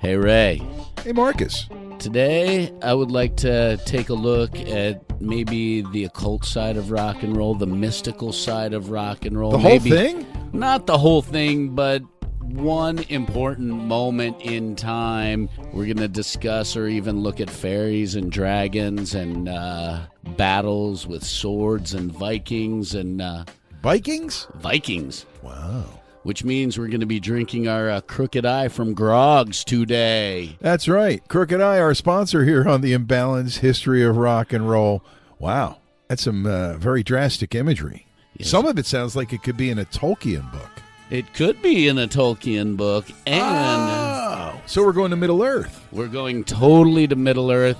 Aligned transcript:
Hey, 0.00 0.16
Ray. 0.16 0.62
Hey, 1.04 1.12
Marcus. 1.12 1.68
Today, 1.98 2.72
I 2.82 2.94
would 2.94 3.10
like 3.10 3.36
to 3.36 3.76
take 3.84 4.08
a 4.08 4.14
look 4.14 4.58
at 4.58 5.20
maybe 5.20 5.82
the 5.82 6.04
occult 6.04 6.46
side 6.46 6.78
of 6.78 6.90
rock 6.90 7.22
and 7.22 7.36
roll, 7.36 7.54
the 7.54 7.66
mystical 7.66 8.32
side 8.32 8.72
of 8.72 8.88
rock 8.88 9.26
and 9.26 9.38
roll. 9.38 9.50
The 9.50 9.58
whole 9.58 9.72
maybe, 9.72 9.90
thing? 9.90 10.26
Not 10.54 10.86
the 10.86 10.96
whole 10.96 11.20
thing, 11.20 11.74
but 11.74 12.02
one 12.40 13.00
important 13.10 13.74
moment 13.74 14.40
in 14.40 14.74
time. 14.74 15.50
We're 15.70 15.84
going 15.84 15.98
to 15.98 16.08
discuss 16.08 16.78
or 16.78 16.88
even 16.88 17.20
look 17.20 17.38
at 17.38 17.50
fairies 17.50 18.14
and 18.14 18.32
dragons 18.32 19.14
and 19.14 19.50
uh, 19.50 20.06
battles 20.38 21.06
with 21.06 21.22
swords 21.22 21.92
and 21.92 22.10
Vikings 22.10 22.94
and 22.94 23.20
uh, 23.20 23.44
Vikings? 23.82 24.46
Vikings. 24.54 25.26
Wow. 25.42 25.99
Which 26.22 26.44
means 26.44 26.78
we're 26.78 26.88
going 26.88 27.00
to 27.00 27.06
be 27.06 27.18
drinking 27.20 27.66
our 27.66 27.88
uh, 27.88 28.00
Crooked 28.02 28.44
Eye 28.44 28.68
from 28.68 28.94
Grogs 28.94 29.64
today. 29.64 30.56
That's 30.60 30.86
right. 30.86 31.26
Crooked 31.28 31.60
Eye, 31.62 31.78
our 31.78 31.94
sponsor 31.94 32.44
here 32.44 32.68
on 32.68 32.82
the 32.82 32.92
Imbalanced 32.92 33.60
History 33.60 34.02
of 34.04 34.18
Rock 34.18 34.52
and 34.52 34.68
Roll. 34.68 35.02
Wow. 35.38 35.78
That's 36.08 36.22
some 36.22 36.44
uh, 36.44 36.74
very 36.74 37.02
drastic 37.02 37.54
imagery. 37.54 38.06
Yes. 38.36 38.50
Some 38.50 38.66
of 38.66 38.78
it 38.78 38.84
sounds 38.84 39.16
like 39.16 39.32
it 39.32 39.42
could 39.42 39.56
be 39.56 39.70
in 39.70 39.78
a 39.78 39.84
Tolkien 39.86 40.50
book. 40.52 40.68
It 41.08 41.32
could 41.32 41.62
be 41.62 41.88
in 41.88 41.98
a 41.98 42.06
Tolkien 42.06 42.76
book, 42.76 43.06
and 43.26 43.40
Oh, 43.42 44.60
so 44.66 44.84
we're 44.84 44.92
going 44.92 45.10
to 45.10 45.16
Middle 45.16 45.42
Earth. 45.42 45.84
we're 45.90 46.06
going 46.06 46.44
totally 46.44 47.08
to 47.08 47.16
Middle 47.16 47.50
Earth 47.50 47.78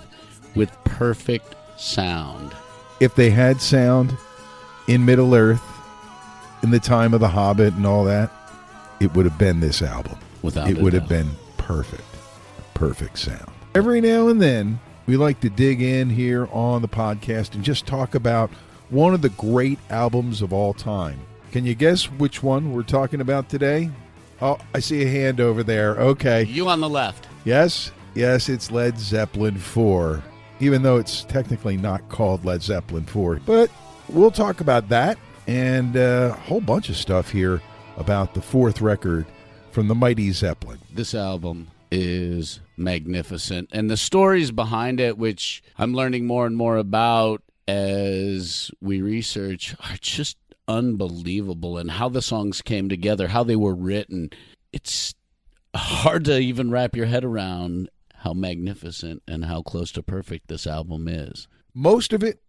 with 0.57 0.71
perfect 0.85 1.55
sound. 1.77 2.53
If 3.01 3.15
they 3.15 3.31
had 3.31 3.61
sound 3.61 4.17
in 4.89 5.05
Middle 5.05 5.35
Earth 5.35 5.63
in 6.63 6.71
the 6.71 6.81
time 6.81 7.15
of 7.15 7.21
The 7.21 7.29
Hobbit 7.29 7.75
and 7.75 7.87
all 7.87 8.05
that, 8.05 8.31
it 9.01 9.15
would 9.15 9.25
have 9.25 9.39
been 9.39 9.61
this 9.61 9.83
album. 9.83 10.19
Without 10.43 10.71
it 10.71 10.79
would 10.79 10.93
have 10.93 11.09
been 11.09 11.31
perfect. 11.57 12.03
Perfect 12.75 13.19
sound. 13.19 13.51
Every 13.75 14.01
now 14.01 14.29
and 14.29 14.41
then, 14.41 14.81
we 15.07 15.17
like 15.17 15.41
to 15.41 15.51
dig 15.51 15.83
in 15.83 16.11
here 16.11 16.49
on 16.53 16.83
the 16.83 16.89
podcast 16.89 17.55
and 17.55 17.65
just 17.65 17.87
talk 17.87 18.15
about 18.15 18.51
one 18.91 19.15
of 19.15 19.23
the 19.23 19.29
great 19.31 19.79
albums 19.91 20.43
of 20.43 20.53
all 20.53 20.73
time. 20.73 21.21
Can 21.53 21.65
you 21.65 21.75
guess 21.75 22.05
which 22.05 22.43
one 22.43 22.73
we're 22.73 22.83
talking 22.83 23.21
about 23.21 23.49
today? 23.49 23.91
Oh, 24.41 24.59
I 24.75 24.81
see 24.81 25.03
a 25.03 25.09
hand 25.09 25.41
over 25.41 25.63
there. 25.63 25.97
Okay. 25.97 26.45
You 26.45 26.69
on 26.69 26.81
the 26.81 26.89
left. 26.89 27.27
Yes, 27.45 27.91
yes, 28.15 28.49
it's 28.49 28.71
Led 28.71 28.99
Zeppelin 28.99 29.57
4, 29.59 30.23
even 30.61 30.83
though 30.83 30.97
it's 30.97 31.25
technically 31.25 31.77
not 31.77 32.09
called 32.09 32.45
Led 32.45 32.63
Zeppelin 32.63 33.05
4. 33.05 33.41
But 33.45 33.71
we'll 34.09 34.31
talk 34.31 34.61
about 34.61 34.89
that 34.89 35.19
and 35.47 35.97
uh, 35.97 36.35
a 36.35 36.41
whole 36.41 36.61
bunch 36.61 36.89
of 36.89 36.97
stuff 36.97 37.31
here 37.31 37.61
about 37.97 38.35
the 38.35 38.43
fourth 38.43 38.81
record 38.81 39.27
from 39.71 39.89
the 39.89 39.95
Mighty 39.95 40.33
Zeppelin. 40.33 40.79
This 40.93 41.15
album 41.15 41.69
is 41.91 42.61
magnificent, 42.77 43.69
and 43.73 43.91
the 43.91 43.97
stories 43.97 44.51
behind 44.51 45.01
it, 45.01 45.19
which 45.19 45.63
I'm 45.79 45.95
learning 45.95 46.27
more 46.27 46.47
and 46.47 46.57
more 46.57 46.77
about 46.77 47.43
as 47.69 48.71
we 48.81 49.01
research, 49.01 49.77
are 49.81 49.97
just 50.01 50.37
unbelievable. 50.67 51.79
And 51.79 51.91
how 51.91 52.09
the 52.09 52.23
songs 52.23 52.63
came 52.63 52.89
together, 52.89 53.29
how 53.29 53.45
they 53.45 53.57
were 53.57 53.75
written, 53.75 54.31
it's 54.73 55.15
hard 55.75 56.25
to 56.25 56.39
even 56.39 56.71
wrap 56.71 56.97
your 56.97 57.07
head 57.07 57.25
around 57.25 57.89
how 58.17 58.33
magnificent 58.33 59.23
and 59.27 59.45
how 59.45 59.63
close 59.63 59.93
to 59.93 60.03
perfect 60.03 60.49
this 60.49 60.67
album 60.67 61.09
is. 61.09 61.49
Most 61.75 62.13
of 62.13 62.23
it 62.23 62.43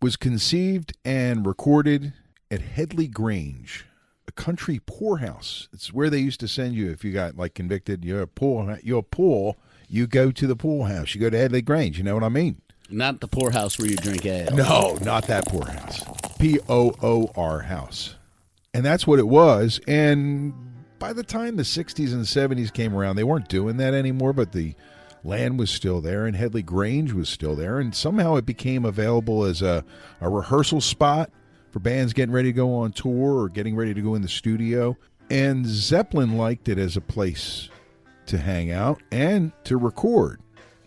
was 0.00 0.16
conceived 0.16 0.96
and 1.04 1.46
recorded 1.46 2.12
at 2.54 2.62
Headley 2.62 3.08
Grange, 3.08 3.84
a 4.28 4.32
country 4.32 4.80
poorhouse. 4.86 5.68
It's 5.72 5.92
where 5.92 6.08
they 6.08 6.20
used 6.20 6.38
to 6.40 6.48
send 6.48 6.74
you 6.74 6.88
if 6.90 7.04
you 7.04 7.12
got 7.12 7.36
like 7.36 7.54
convicted. 7.54 8.04
You're 8.04 8.26
poor. 8.26 8.78
You're 8.82 9.02
poor. 9.02 9.56
You 9.88 10.06
go 10.06 10.30
to 10.30 10.46
the 10.46 10.54
poorhouse. 10.54 11.14
You 11.14 11.20
go 11.20 11.30
to 11.30 11.36
Headley 11.36 11.62
Grange. 11.62 11.98
You 11.98 12.04
know 12.04 12.14
what 12.14 12.22
I 12.22 12.28
mean? 12.28 12.60
Not 12.88 13.20
the 13.20 13.26
poorhouse 13.26 13.76
where 13.78 13.88
you 13.88 13.96
drink 13.96 14.24
ale. 14.24 14.54
No, 14.54 14.96
not 15.02 15.26
that 15.26 15.46
poorhouse. 15.48 16.04
P 16.38 16.60
O 16.68 16.94
O 17.02 17.30
R 17.36 17.60
house. 17.60 18.14
And 18.72 18.84
that's 18.84 19.06
what 19.06 19.18
it 19.18 19.26
was. 19.26 19.80
And 19.88 20.54
by 21.00 21.12
the 21.12 21.22
time 21.24 21.56
the 21.56 21.62
60s 21.64 22.12
and 22.12 22.24
70s 22.24 22.72
came 22.72 22.94
around, 22.94 23.16
they 23.16 23.24
weren't 23.24 23.48
doing 23.48 23.78
that 23.78 23.94
anymore, 23.94 24.32
but 24.32 24.52
the 24.52 24.74
land 25.24 25.58
was 25.58 25.70
still 25.70 26.00
there 26.00 26.26
and 26.26 26.36
Headley 26.36 26.62
Grange 26.62 27.12
was 27.12 27.28
still 27.28 27.56
there. 27.56 27.80
And 27.80 27.94
somehow 27.94 28.36
it 28.36 28.46
became 28.46 28.84
available 28.84 29.44
as 29.44 29.60
a, 29.60 29.84
a 30.20 30.28
rehearsal 30.28 30.80
spot 30.80 31.30
for 31.74 31.80
bands 31.80 32.12
getting 32.12 32.32
ready 32.32 32.50
to 32.50 32.56
go 32.56 32.72
on 32.72 32.92
tour 32.92 33.36
or 33.36 33.48
getting 33.48 33.74
ready 33.74 33.92
to 33.92 34.00
go 34.00 34.14
in 34.14 34.22
the 34.22 34.28
studio. 34.28 34.96
And 35.28 35.66
Zeppelin 35.66 36.38
liked 36.38 36.68
it 36.68 36.78
as 36.78 36.96
a 36.96 37.00
place 37.00 37.68
to 38.26 38.38
hang 38.38 38.70
out 38.70 39.02
and 39.10 39.50
to 39.64 39.76
record. 39.76 40.40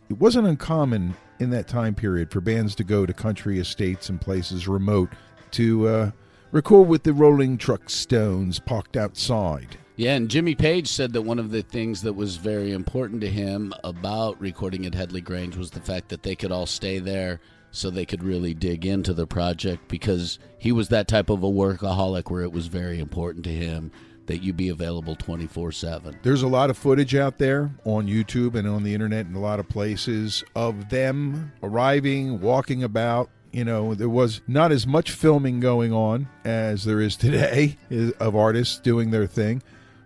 It 0.09 0.18
wasn't 0.18 0.48
uncommon 0.48 1.14
in 1.40 1.50
that 1.50 1.68
time 1.68 1.94
period 1.94 2.31
for 2.31 2.40
bands 2.40 2.74
to 2.75 2.86
go 2.86 3.06
to 3.06 3.12
country 3.12 3.60
estates 3.60 4.07
and 4.07 4.22
places 4.22 4.66
remote 4.66 5.10
to 5.51 5.89
uh, 5.89 6.12
record 6.54 6.88
with 6.88 7.04
the 7.04 7.12
Rolling 7.12 7.57
Truck 7.57 7.90
Stones 7.90 8.57
parked 8.57 8.95
outside. 8.95 9.75
Yeah, 9.98 10.16
and 10.16 10.30
Jimmy 10.30 10.56
Page 10.56 10.88
said 10.88 11.12
that 11.12 11.24
one 11.24 11.38
of 11.38 11.51
the 11.51 11.63
things 11.63 12.01
that 12.04 12.13
was 12.13 12.38
very 12.38 12.72
important 12.72 13.19
to 13.22 13.30
him 13.30 13.74
about 13.83 14.40
recording 14.40 14.86
at 14.86 14.95
Headley 14.95 15.19
Grange 15.19 15.57
was 15.57 15.72
the 15.72 15.81
fact 15.81 16.07
that 16.07 16.24
they 16.24 16.36
could 16.36 16.54
all 16.54 16.66
stay 16.66 17.00
there 17.00 17.42
so 17.77 17.89
they 17.89 18.06
could 18.06 18.24
really 18.24 18.53
dig 18.53 18.85
into 18.85 19.13
the 19.13 19.27
project 19.27 19.88
because 19.88 20.39
he 20.57 20.71
was 20.71 20.89
that 20.89 21.07
type 21.07 21.29
of 21.29 21.44
a 21.44 21.47
workaholic 21.47 22.29
where 22.31 22.41
it 22.41 22.51
was 22.51 22.68
very 22.68 23.00
important 23.00 23.44
to 23.45 23.51
him 23.51 23.91
that 24.25 24.44
you 24.44 24.51
be 24.51 24.69
available 24.69 25.15
24 25.15 25.71
7. 25.71 26.19
There's 26.24 26.41
a 26.41 26.47
lot 26.47 26.69
of 26.69 26.77
footage 26.77 27.15
out 27.15 27.38
there 27.38 27.71
on 27.85 28.07
YouTube 28.07 28.56
and 28.56 28.68
on 28.68 28.83
the 28.83 28.94
internet 28.94 29.25
and 29.25 29.35
a 29.35 29.39
lot 29.39 29.59
of 29.59 29.69
places 29.69 30.44
of 30.56 30.89
them 30.89 31.51
arriving, 31.63 32.41
walking 32.41 32.83
about. 32.83 33.29
You 33.51 33.63
know, 33.63 33.95
there 33.95 34.09
was 34.09 34.41
not 34.47 34.71
as 34.71 34.85
much 34.85 35.12
filming 35.12 35.59
going 35.59 35.94
on 35.94 36.27
as 36.44 36.83
there 36.83 37.00
is 37.00 37.15
today 37.15 37.77
of 38.19 38.35
artists 38.35 38.80
doing 38.80 39.12
their 39.12 39.27
thing, 39.27 39.63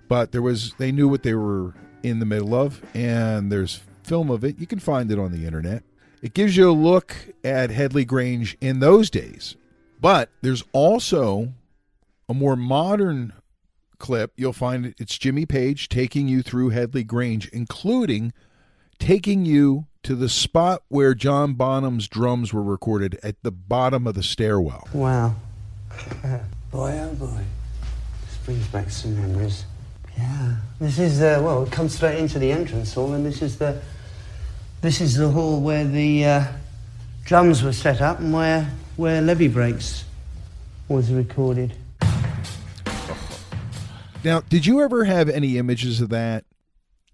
but 0.08 0.32
there 0.32 0.44
was, 0.44 0.74
they 0.78 0.92
knew 0.92 1.08
what 1.08 1.24
they 1.24 1.34
were 1.34 1.74
in 2.04 2.20
the 2.20 2.26
middle 2.26 2.54
of, 2.54 2.82
and 2.94 3.52
there's 3.52 3.82
film 4.04 4.30
of 4.30 4.44
it. 4.44 4.60
You 4.60 4.68
can 4.68 4.80
find 4.80 5.12
it 5.12 5.18
on 5.18 5.32
the 5.32 5.46
internet. 5.46 5.84
It 6.22 6.34
gives 6.34 6.56
you 6.56 6.70
a 6.70 6.72
look 6.72 7.16
at 7.44 7.72
Headley 7.72 8.06
Grange 8.06 8.58
in 8.62 8.80
those 8.80 9.10
days. 9.10 9.56
But 10.00 10.30
there's 10.42 10.64
also 10.74 11.54
a 12.28 12.34
more 12.34 12.56
modern 12.56 13.34
clip. 14.00 14.34
You'll 14.36 14.54
find 14.54 14.96
it's 14.98 15.18
Jimmy 15.18 15.46
Page 15.46 15.90
taking 15.90 16.28
you 16.28 16.42
through 16.42 16.70
Headley 16.70 17.04
Grange, 17.04 17.48
including 17.50 18.34
taking 19.00 19.46
you 19.46 19.86
to 20.04 20.16
the 20.16 20.30
spot 20.30 20.82
where 20.88 21.14
John 21.14 21.54
Bonham's 21.54 22.08
drums 22.08 22.54
were 22.54 22.64
recorded 22.64 23.20
at 23.22 23.36
the 23.44 23.52
bottom 23.52 24.08
of 24.08 24.16
the 24.16 24.24
stairwell. 24.24 24.88
Wow. 24.94 25.36
boy, 26.72 27.00
oh 27.00 27.14
boy. 27.20 27.44
This 28.26 28.38
brings 28.46 28.68
back 28.68 28.90
some 28.90 29.16
memories. 29.16 29.66
Yeah. 30.18 30.56
This 30.80 30.98
is, 30.98 31.22
uh, 31.22 31.40
well, 31.44 31.64
it 31.64 31.72
comes 31.72 31.96
straight 31.96 32.18
into 32.18 32.40
the 32.40 32.52
entrance 32.52 32.94
hall, 32.94 33.14
and 33.14 33.26
this 33.26 33.42
is 33.42 33.58
the, 33.58 33.82
this 34.82 35.02
is 35.02 35.16
the 35.18 35.30
hall 35.30 35.62
where 35.62 35.86
the 35.86 36.26
uh, 36.26 36.44
drums 37.26 37.64
were 37.64 37.74
set 37.74 38.02
up 38.02 38.20
and 38.20 38.34
where, 38.34 38.70
where 38.98 39.22
Levee 39.22 39.48
Breaks 39.48 40.06
was 40.88 41.12
recorded. 41.12 41.74
Now, 44.24 44.42
did 44.42 44.66
you 44.66 44.82
ever 44.82 45.06
have 45.06 45.30
any 45.30 45.58
images 45.58 46.00
of 46.02 46.10
that? 46.10 46.46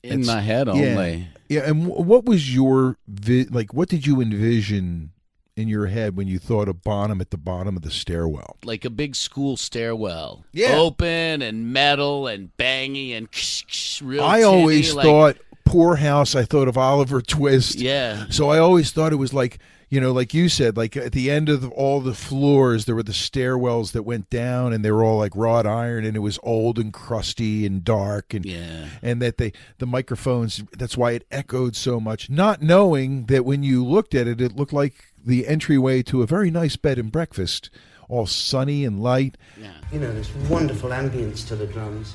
In 0.03 0.21
It's- 0.21 0.27
my 0.27 0.41
head 0.41 0.67
yeah. 0.67 0.73
only. 0.73 1.27
Yeah, 1.49 1.61
and 1.69 1.87
what 1.87 2.25
was 2.25 2.53
your 2.53 2.97
vi- 3.07 3.47
like? 3.49 3.73
What 3.73 3.87
did 3.87 4.05
you 4.05 4.19
envision 4.19 5.11
in 5.55 5.69
your 5.69 5.87
head 5.87 6.17
when 6.17 6.27
you 6.27 6.39
thought 6.39 6.67
of 6.67 6.83
Bonham 6.83 7.21
at 7.21 7.31
the 7.31 7.37
bottom 7.37 7.77
of 7.77 7.83
the 7.83 7.89
stairwell? 7.89 8.57
Like 8.65 8.83
a 8.83 8.89
big 8.89 9.15
school 9.15 9.55
stairwell. 9.55 10.43
Yeah. 10.51 10.75
Open 10.75 11.41
and 11.41 11.71
metal 11.71 12.27
and 12.27 12.49
bangy 12.57 13.15
and 13.17 13.31
ksh, 13.31 13.63
ksh, 13.65 14.01
real 14.01 14.23
I 14.25 14.39
tinny, 14.39 14.43
always 14.43 14.93
like- 14.93 15.05
thought 15.05 15.37
poorhouse. 15.67 16.35
I 16.35 16.43
thought 16.43 16.67
of 16.67 16.77
Oliver 16.77 17.21
Twist. 17.21 17.75
Yeah. 17.79 18.25
So 18.29 18.49
I 18.49 18.59
always 18.59 18.91
thought 18.91 19.13
it 19.13 19.17
was 19.17 19.33
like 19.33 19.59
you 19.89 20.01
know, 20.01 20.11
like 20.11 20.33
you 20.33 20.49
said, 20.49 20.75
like 20.75 20.97
at 20.97 21.13
the 21.13 21.31
end 21.31 21.47
of 21.47 21.71
all 21.71 22.01
the 22.01 22.13
floors, 22.13 22.83
there 22.83 22.95
were 22.95 23.03
the 23.03 23.13
stairwells 23.13 23.93
that 23.93 24.03
went 24.03 24.29
down, 24.29 24.73
and 24.73 24.83
they 24.83 24.91
were 24.91 25.01
all 25.01 25.17
like 25.17 25.33
wrought 25.33 25.65
iron, 25.65 26.03
and 26.03 26.17
it 26.17 26.19
was 26.19 26.37
old 26.43 26.77
and 26.77 26.91
crusty 26.91 27.65
and 27.65 27.85
dark, 27.85 28.33
and 28.33 28.45
Yeah. 28.45 28.87
and 29.01 29.21
that 29.21 29.37
they 29.37 29.53
the 29.77 29.85
microphones. 29.85 30.61
That's 30.77 30.97
why 30.97 31.11
it 31.11 31.25
echoed 31.31 31.77
so 31.77 32.01
much. 32.01 32.29
Not 32.29 32.61
knowing 32.61 33.27
that 33.27 33.45
when 33.45 33.63
you 33.63 33.85
looked 33.85 34.13
at 34.13 34.27
it, 34.27 34.41
it 34.41 34.57
looked 34.57 34.73
like 34.73 34.95
the 35.25 35.47
entryway 35.47 36.03
to 36.03 36.21
a 36.21 36.25
very 36.27 36.51
nice 36.51 36.75
bed 36.75 36.99
and 36.99 37.09
breakfast, 37.09 37.69
all 38.09 38.25
sunny 38.27 38.83
and 38.83 39.01
light. 39.01 39.37
Yeah. 39.57 39.71
You 39.93 39.99
know, 39.99 40.13
this 40.13 40.33
wonderful 40.49 40.89
ambience 40.89 41.47
to 41.47 41.55
the 41.55 41.65
drums. 41.65 42.13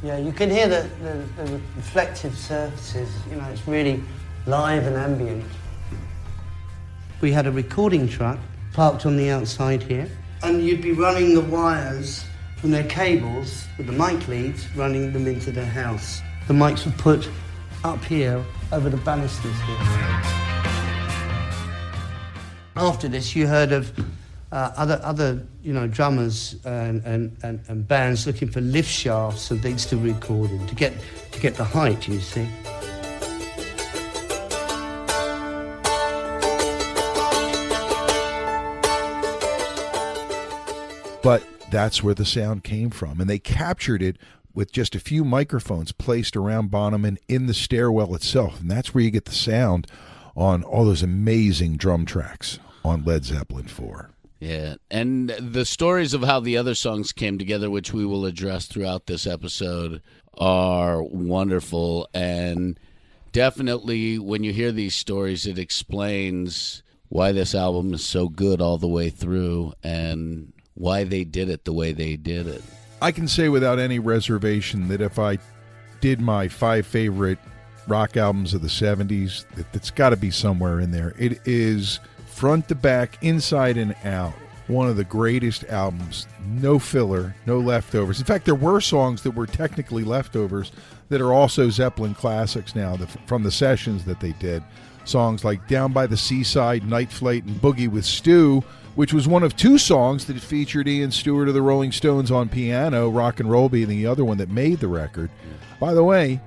Yeah, 0.00 0.16
you 0.16 0.32
can 0.32 0.48
hear 0.48 0.68
the, 0.68 0.88
the, 1.02 1.42
the 1.42 1.60
reflective 1.74 2.36
surfaces. 2.38 3.10
You 3.28 3.36
know, 3.36 3.48
it's 3.48 3.66
really 3.66 4.00
live 4.46 4.86
and 4.86 4.96
ambient. 4.96 5.44
We 7.20 7.32
had 7.32 7.48
a 7.48 7.50
recording 7.50 8.08
truck 8.08 8.38
parked 8.74 9.06
on 9.06 9.16
the 9.16 9.30
outside 9.30 9.82
here, 9.82 10.08
and 10.44 10.64
you'd 10.64 10.82
be 10.82 10.92
running 10.92 11.34
the 11.34 11.40
wires 11.40 12.24
from 12.58 12.70
their 12.70 12.84
cables 12.84 13.64
with 13.76 13.88
the 13.88 13.92
mic 13.92 14.28
leads, 14.28 14.72
running 14.76 15.12
them 15.12 15.26
into 15.26 15.50
the 15.50 15.64
house. 15.64 16.20
The 16.46 16.54
mics 16.54 16.86
were 16.86 16.92
put 16.92 17.28
up 17.82 18.04
here 18.04 18.44
over 18.70 18.88
the 18.88 18.98
banisters 18.98 19.60
here. 19.62 19.76
After 22.76 23.08
this, 23.08 23.34
you 23.34 23.48
heard 23.48 23.72
of 23.72 23.92
uh, 24.50 24.72
other, 24.76 25.00
other, 25.02 25.46
you 25.62 25.72
know, 25.72 25.86
drummers 25.86 26.56
and, 26.64 27.02
and, 27.04 27.36
and, 27.42 27.60
and 27.68 27.86
bands 27.86 28.26
looking 28.26 28.48
for 28.48 28.60
lift 28.60 28.90
shafts 28.90 29.50
and 29.50 29.62
things 29.62 29.84
to 29.86 29.96
record 29.96 30.50
in 30.50 30.66
to 30.66 30.74
get 30.74 30.94
to 31.32 31.40
get 31.40 31.54
the 31.54 31.64
height. 31.64 32.08
You 32.08 32.18
see. 32.20 32.48
but 41.28 41.42
that's 41.70 42.02
where 42.02 42.14
the 42.14 42.24
sound 42.24 42.64
came 42.64 42.88
from. 42.88 43.20
And 43.20 43.28
they 43.28 43.38
captured 43.38 44.02
it 44.02 44.16
with 44.54 44.72
just 44.72 44.94
a 44.94 45.00
few 45.00 45.24
microphones 45.24 45.92
placed 45.92 46.36
around 46.36 46.70
Bonham 46.70 47.04
and 47.04 47.18
in 47.28 47.44
the 47.44 47.52
stairwell 47.52 48.14
itself. 48.14 48.60
And 48.60 48.70
that's 48.70 48.94
where 48.94 49.04
you 49.04 49.10
get 49.10 49.26
the 49.26 49.32
sound 49.32 49.86
on 50.34 50.62
all 50.62 50.86
those 50.86 51.02
amazing 51.02 51.76
drum 51.76 52.06
tracks 52.06 52.58
on 52.82 53.04
Led 53.04 53.24
Zeppelin 53.24 53.66
4. 53.66 54.10
Yeah, 54.40 54.76
and 54.90 55.30
the 55.30 55.64
stories 55.64 56.14
of 56.14 56.22
how 56.22 56.38
the 56.40 56.56
other 56.56 56.74
songs 56.74 57.12
came 57.12 57.38
together, 57.38 57.70
which 57.70 57.92
we 57.92 58.06
will 58.06 58.24
address 58.24 58.66
throughout 58.66 59.06
this 59.06 59.26
episode, 59.26 60.00
are 60.36 61.02
wonderful. 61.02 62.08
And 62.14 62.78
definitely, 63.32 64.18
when 64.18 64.44
you 64.44 64.52
hear 64.52 64.70
these 64.70 64.94
stories, 64.94 65.46
it 65.46 65.58
explains 65.58 66.84
why 67.08 67.32
this 67.32 67.54
album 67.54 67.92
is 67.94 68.04
so 68.04 68.28
good 68.28 68.60
all 68.60 68.78
the 68.78 68.86
way 68.86 69.10
through 69.10 69.72
and 69.82 70.52
why 70.74 71.02
they 71.04 71.24
did 71.24 71.48
it 71.48 71.64
the 71.64 71.72
way 71.72 71.92
they 71.92 72.16
did 72.16 72.46
it. 72.46 72.62
I 73.02 73.12
can 73.12 73.26
say 73.26 73.48
without 73.48 73.78
any 73.78 73.98
reservation 73.98 74.88
that 74.88 75.00
if 75.00 75.18
I 75.18 75.38
did 76.00 76.20
my 76.20 76.48
five 76.48 76.86
favorite 76.86 77.38
rock 77.88 78.16
albums 78.16 78.54
of 78.54 78.62
the 78.62 78.68
70s, 78.68 79.46
that 79.56 79.66
it's 79.72 79.90
got 79.90 80.10
to 80.10 80.16
be 80.16 80.30
somewhere 80.30 80.78
in 80.78 80.92
there. 80.92 81.14
It 81.18 81.40
is 81.44 81.98
front 82.38 82.68
to 82.68 82.74
back, 82.76 83.18
inside 83.20 83.76
and 83.76 83.96
out. 84.04 84.32
One 84.68 84.88
of 84.88 84.96
the 84.96 85.02
greatest 85.02 85.64
albums. 85.64 86.28
No 86.46 86.78
filler, 86.78 87.34
no 87.46 87.58
leftovers. 87.58 88.20
In 88.20 88.26
fact, 88.26 88.44
there 88.44 88.54
were 88.54 88.80
songs 88.80 89.22
that 89.22 89.32
were 89.32 89.46
technically 89.46 90.04
leftovers 90.04 90.70
that 91.08 91.20
are 91.20 91.32
also 91.32 91.68
Zeppelin 91.68 92.14
classics 92.14 92.76
now 92.76 92.96
from 93.26 93.42
the 93.42 93.50
sessions 93.50 94.04
that 94.04 94.20
they 94.20 94.32
did. 94.34 94.62
Songs 95.04 95.44
like 95.44 95.66
Down 95.66 95.92
by 95.92 96.06
the 96.06 96.16
Seaside, 96.16 96.84
Night 96.88 97.10
Flight, 97.10 97.44
and 97.44 97.56
Boogie 97.56 97.90
with 97.90 98.04
Stu, 98.04 98.62
which 98.94 99.12
was 99.12 99.26
one 99.26 99.42
of 99.42 99.56
two 99.56 99.76
songs 99.76 100.26
that 100.26 100.38
featured 100.38 100.86
Ian 100.86 101.10
Stewart 101.10 101.48
of 101.48 101.54
the 101.54 101.62
Rolling 101.62 101.90
Stones 101.90 102.30
on 102.30 102.48
piano, 102.48 103.08
rock 103.08 103.40
and 103.40 103.50
roll 103.50 103.68
being 103.68 103.88
the 103.88 104.06
other 104.06 104.24
one 104.24 104.38
that 104.38 104.48
made 104.48 104.78
the 104.78 104.86
record. 104.86 105.30
By 105.80 105.92
the 105.92 106.04
way, 106.04 106.40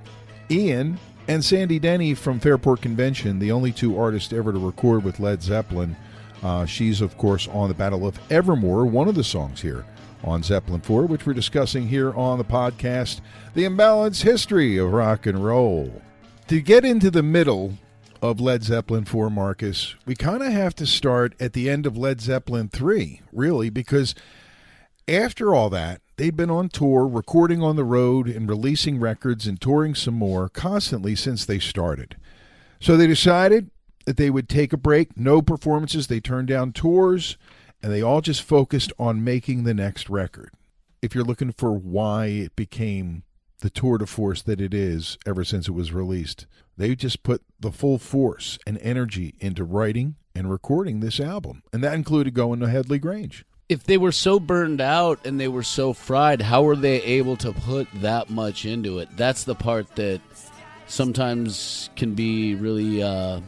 Ian 0.49 0.97
and 1.27 1.43
Sandy 1.43 1.79
Denny 1.79 2.13
from 2.13 2.39
Fairport 2.39 2.81
Convention, 2.81 3.39
the 3.39 3.51
only 3.51 3.71
two 3.71 3.97
artists 3.97 4.33
ever 4.33 4.51
to 4.51 4.59
record 4.59 5.03
with 5.03 5.19
Led 5.19 5.41
Zeppelin. 5.41 5.95
Uh, 6.43 6.65
she's, 6.65 7.01
of 7.01 7.17
course, 7.17 7.47
on 7.49 7.69
the 7.69 7.75
Battle 7.75 8.07
of 8.07 8.19
Evermore, 8.31 8.85
one 8.85 9.07
of 9.07 9.15
the 9.15 9.23
songs 9.23 9.61
here 9.61 9.85
on 10.23 10.43
Zeppelin 10.43 10.81
4, 10.81 11.05
which 11.05 11.25
we're 11.25 11.33
discussing 11.33 11.87
here 11.87 12.13
on 12.13 12.37
the 12.37 12.43
podcast 12.43 13.21
The 13.53 13.63
Imbalanced 13.63 14.23
History 14.23 14.77
of 14.77 14.91
Rock 14.91 15.25
and 15.25 15.43
Roll. 15.43 16.01
To 16.47 16.61
get 16.61 16.83
into 16.83 17.09
the 17.09 17.23
middle 17.23 17.77
of 18.21 18.39
Led 18.39 18.63
Zeppelin 18.63 19.05
4, 19.05 19.29
Marcus, 19.29 19.95
we 20.05 20.15
kind 20.15 20.43
of 20.43 20.51
have 20.51 20.75
to 20.75 20.85
start 20.85 21.33
at 21.39 21.53
the 21.53 21.69
end 21.69 21.85
of 21.85 21.97
Led 21.97 22.21
Zeppelin 22.21 22.69
3, 22.69 23.21
really, 23.31 23.69
because 23.69 24.13
after 25.07 25.55
all 25.55 25.69
that, 25.69 26.01
they'd 26.21 26.35
been 26.35 26.51
on 26.51 26.69
tour, 26.69 27.07
recording 27.07 27.63
on 27.63 27.75
the 27.75 27.83
road, 27.83 28.27
and 28.27 28.47
releasing 28.47 28.99
records 28.99 29.47
and 29.47 29.59
touring 29.59 29.95
some 29.95 30.13
more 30.13 30.47
constantly 30.49 31.15
since 31.15 31.45
they 31.45 31.57
started. 31.57 32.15
So 32.79 32.95
they 32.95 33.07
decided 33.07 33.71
that 34.05 34.17
they 34.17 34.29
would 34.29 34.47
take 34.47 34.71
a 34.71 34.77
break, 34.77 35.17
no 35.17 35.41
performances, 35.41 36.05
they 36.05 36.19
turned 36.19 36.47
down 36.47 36.73
tours, 36.73 37.39
and 37.81 37.91
they 37.91 38.03
all 38.03 38.21
just 38.21 38.43
focused 38.43 38.93
on 38.99 39.23
making 39.23 39.63
the 39.63 39.73
next 39.73 40.11
record. 40.11 40.51
If 41.01 41.15
you're 41.15 41.23
looking 41.23 41.53
for 41.53 41.71
why 41.71 42.27
it 42.27 42.55
became 42.55 43.23
the 43.61 43.71
tour 43.71 43.97
de 43.97 44.05
force 44.05 44.43
that 44.43 44.61
it 44.61 44.75
is 44.75 45.17
ever 45.25 45.43
since 45.43 45.67
it 45.67 45.71
was 45.71 45.91
released, 45.91 46.45
they 46.77 46.95
just 46.95 47.23
put 47.23 47.41
the 47.59 47.71
full 47.71 47.97
force 47.97 48.59
and 48.67 48.77
energy 48.83 49.33
into 49.39 49.63
writing 49.63 50.17
and 50.35 50.51
recording 50.51 50.99
this 50.99 51.19
album. 51.19 51.63
And 51.73 51.83
that 51.83 51.95
included 51.95 52.35
going 52.35 52.59
to 52.59 52.69
Headley 52.69 52.99
Grange. 52.99 53.43
If 53.71 53.85
they 53.85 53.97
were 53.97 54.11
so 54.11 54.37
burned 54.37 54.81
out 54.81 55.25
and 55.25 55.39
they 55.39 55.47
were 55.47 55.63
so 55.63 55.93
fried, 55.93 56.41
how 56.41 56.63
were 56.63 56.75
they 56.75 57.01
able 57.03 57.37
to 57.37 57.53
put 57.53 57.87
that 58.01 58.29
much 58.29 58.65
into 58.65 58.99
it? 58.99 59.07
That's 59.15 59.45
the 59.45 59.55
part 59.55 59.95
that 59.95 60.19
sometimes 60.87 61.89
can 61.95 62.13
be 62.13 62.55
really 62.55 63.01
uh, 63.01 63.39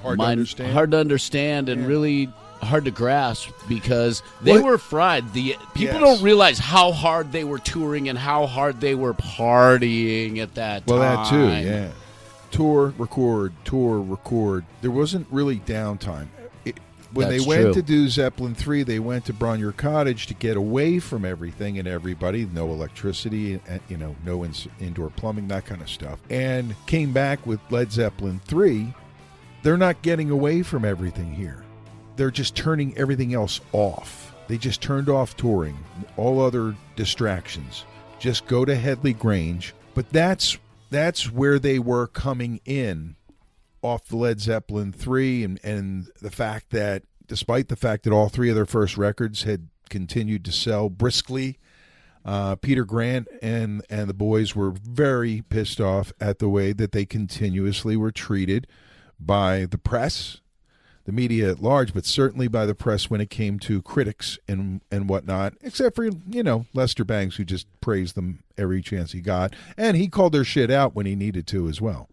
Hard 0.00 0.18
to 0.18 0.24
understand. 0.24 0.72
hard 0.72 0.90
to 0.92 0.98
understand, 0.98 1.68
and 1.68 1.86
really 1.86 2.32
hard 2.62 2.86
to 2.86 2.90
grasp 2.90 3.50
because 3.68 4.22
they 4.40 4.52
Well, 4.54 4.64
were 4.64 4.78
fried. 4.78 5.34
The 5.34 5.56
people 5.74 6.00
Yes. 6.00 6.00
don't 6.00 6.22
realize 6.22 6.58
how 6.58 6.92
hard 6.92 7.30
they 7.32 7.44
were 7.44 7.58
touring 7.58 8.08
and 8.08 8.16
how 8.18 8.46
hard 8.46 8.80
they 8.80 8.94
were 8.94 9.12
partying 9.12 10.38
at 10.38 10.54
that 10.54 10.86
time. 10.86 10.98
Well, 10.98 11.16
time. 11.16 11.38
that 11.50 11.60
too, 11.62 11.68
yeah. 11.68 11.88
Tour, 12.50 12.94
record, 12.96 13.52
tour, 13.66 13.98
record. 14.00 14.64
There 14.80 14.90
wasn't 14.90 15.26
really 15.30 15.58
downtime. 15.58 16.28
When 17.12 17.28
That's 17.28 17.42
they 17.44 17.48
went 17.48 17.62
true. 17.62 17.74
to 17.74 17.82
do 17.82 18.08
Zeppelin 18.08 18.54
3, 18.54 18.82
they 18.82 18.98
went 18.98 19.24
to 19.26 19.32
Bron-Yr-Aur 19.32 19.72
Cottage 19.72 20.26
to 20.26 20.34
get 20.34 20.56
away 20.56 20.98
from 20.98 21.24
everything 21.24 21.78
and 21.78 21.86
everybody. 21.86 22.46
No 22.46 22.70
electricity, 22.72 23.60
and, 23.66 23.80
you 23.88 23.96
know, 23.96 24.16
no 24.24 24.44
ins- 24.44 24.68
indoor 24.80 25.10
plumbing, 25.10 25.48
that 25.48 25.66
kind 25.66 25.80
of 25.80 25.88
stuff. 25.88 26.18
And 26.30 26.74
came 26.86 27.12
back 27.12 27.46
with 27.46 27.60
Led 27.70 27.92
Zeppelin 27.92 28.40
3. 28.44 28.92
They're 29.62 29.76
not 29.76 30.02
getting 30.02 30.30
away 30.30 30.62
from 30.62 30.84
everything 30.84 31.32
here. 31.32 31.64
They're 32.16 32.30
just 32.30 32.56
turning 32.56 32.96
everything 32.96 33.34
else 33.34 33.60
off. 33.72 34.34
They 34.48 34.58
just 34.58 34.80
turned 34.80 35.08
off 35.08 35.36
touring, 35.36 35.76
all 36.16 36.40
other 36.40 36.74
distractions. 36.94 37.84
Just 38.18 38.46
go 38.46 38.64
to 38.64 38.74
Headley 38.76 39.12
Grange. 39.12 39.74
But 39.94 40.10
that's 40.10 40.56
that's 40.90 41.30
where 41.32 41.58
they 41.58 41.78
were 41.78 42.06
coming 42.06 42.60
in 42.64 43.16
off 43.86 44.06
the 44.06 44.16
Led 44.16 44.40
Zeppelin 44.40 44.92
3 44.92 45.44
and, 45.44 45.60
and 45.62 46.08
the 46.20 46.30
fact 46.30 46.70
that 46.70 47.04
despite 47.26 47.68
the 47.68 47.76
fact 47.76 48.04
that 48.04 48.12
all 48.12 48.28
three 48.28 48.50
of 48.50 48.56
their 48.56 48.66
first 48.66 48.96
records 48.96 49.42
had 49.42 49.68
continued 49.88 50.44
to 50.44 50.52
sell 50.52 50.88
briskly 50.88 51.58
uh, 52.26 52.56
Peter 52.56 52.84
Grant 52.84 53.28
and 53.40 53.82
and 53.88 54.08
the 54.10 54.14
boys 54.14 54.56
were 54.56 54.72
very 54.72 55.44
pissed 55.48 55.80
off 55.80 56.12
at 56.20 56.40
the 56.40 56.48
way 56.48 56.72
that 56.72 56.90
they 56.90 57.06
continuously 57.06 57.96
were 57.96 58.10
treated 58.10 58.66
by 59.20 59.64
the 59.64 59.78
press, 59.78 60.40
the 61.04 61.12
media 61.12 61.48
at 61.48 61.62
large, 61.62 61.94
but 61.94 62.04
certainly 62.04 62.48
by 62.48 62.66
the 62.66 62.74
press 62.74 63.08
when 63.08 63.20
it 63.20 63.30
came 63.30 63.60
to 63.60 63.80
critics 63.80 64.40
and 64.48 64.80
and 64.90 65.08
whatnot. 65.08 65.54
Except 65.62 65.94
for 65.94 66.04
you 66.04 66.42
know 66.42 66.66
Lester 66.74 67.04
Bangs, 67.04 67.36
who 67.36 67.44
just 67.44 67.68
praised 67.80 68.16
them 68.16 68.42
every 68.58 68.82
chance 68.82 69.12
he 69.12 69.20
got, 69.20 69.54
and 69.76 69.96
he 69.96 70.08
called 70.08 70.32
their 70.32 70.44
shit 70.44 70.70
out 70.70 70.96
when 70.96 71.06
he 71.06 71.14
needed 71.14 71.46
to 71.46 71.68
as 71.68 71.80
well. 71.80 72.08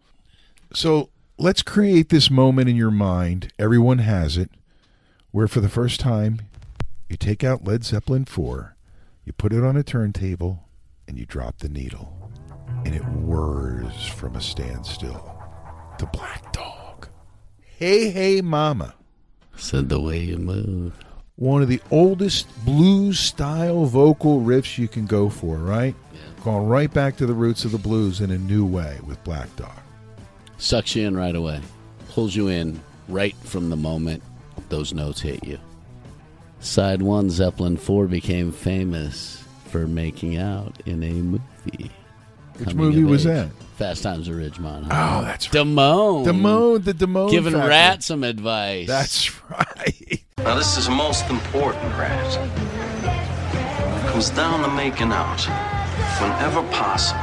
So 0.72 1.10
let's 1.38 1.62
create 1.62 2.08
this 2.08 2.30
moment 2.30 2.68
in 2.68 2.76
your 2.76 2.90
mind. 2.90 3.52
Everyone 3.58 3.98
has 3.98 4.36
it, 4.36 4.50
where 5.30 5.48
for 5.48 5.60
the 5.60 5.68
first 5.68 6.00
time 6.00 6.42
you 7.08 7.16
take 7.16 7.42
out 7.44 7.64
Led 7.64 7.84
Zeppelin 7.84 8.24
four 8.24 8.74
you 9.24 9.32
put 9.32 9.54
it 9.54 9.64
on 9.64 9.76
a 9.76 9.82
turntable 9.82 10.68
and 11.08 11.18
you 11.18 11.24
drop 11.24 11.58
the 11.58 11.68
needle, 11.68 12.30
and 12.84 12.94
it 12.94 13.02
whirs 13.02 14.06
from 14.06 14.36
a 14.36 14.40
standstill. 14.40 15.42
The 15.98 16.06
Black 16.06 16.52
Dog. 16.52 17.08
Hey, 17.60 18.10
hey, 18.10 18.40
mama. 18.42 18.94
Said 19.56 19.88
the 19.88 20.00
way 20.00 20.18
you 20.18 20.36
move. 20.36 20.98
One 21.36 21.62
of 21.62 21.68
the 21.68 21.80
oldest 21.90 22.46
blues 22.64 23.18
style 23.18 23.86
vocal 23.86 24.40
riffs 24.40 24.78
you 24.78 24.88
can 24.88 25.06
go 25.06 25.28
for, 25.28 25.56
right? 25.56 25.94
Yeah. 26.12 26.44
Going 26.44 26.68
right 26.68 26.92
back 26.92 27.16
to 27.16 27.26
the 27.26 27.32
roots 27.32 27.64
of 27.64 27.72
the 27.72 27.78
blues 27.78 28.20
in 28.20 28.30
a 28.30 28.38
new 28.38 28.66
way 28.66 28.98
with 29.06 29.22
Black 29.24 29.54
Dog. 29.56 29.83
Sucks 30.64 30.96
you 30.96 31.06
in 31.06 31.14
right 31.14 31.36
away. 31.36 31.60
Pulls 32.08 32.34
you 32.34 32.48
in 32.48 32.80
right 33.06 33.36
from 33.44 33.68
the 33.68 33.76
moment 33.76 34.22
those 34.70 34.94
notes 34.94 35.20
hit 35.20 35.44
you. 35.44 35.58
Side 36.60 37.02
1 37.02 37.28
Zeppelin 37.28 37.76
4 37.76 38.06
became 38.06 38.50
famous 38.50 39.44
for 39.66 39.86
making 39.86 40.38
out 40.38 40.80
in 40.86 41.02
a 41.02 41.12
movie. 41.12 41.90
Which 42.56 42.74
movie 42.74 43.04
was 43.04 43.24
that? 43.24 43.50
Fast 43.76 44.04
Times 44.04 44.26
at 44.26 44.36
Ridgemont. 44.36 44.90
Huh? 44.90 45.18
Oh, 45.18 45.24
that's 45.26 45.52
right. 45.52 45.66
Damone. 45.66 46.24
Damone, 46.24 46.82
the 46.82 46.94
Damone. 46.94 47.30
Giving 47.30 47.52
factor. 47.52 47.68
Rat 47.68 48.02
some 48.02 48.24
advice. 48.24 48.86
That's 48.86 49.38
right. 49.50 50.24
Now, 50.38 50.54
this 50.54 50.78
is 50.78 50.88
most 50.88 51.28
important, 51.28 51.92
Rat. 51.98 52.38
It 53.04 54.10
comes 54.10 54.30
down 54.30 54.62
to 54.62 54.74
making 54.74 55.12
out. 55.12 55.42
Whenever 56.22 56.62
possible, 56.72 57.20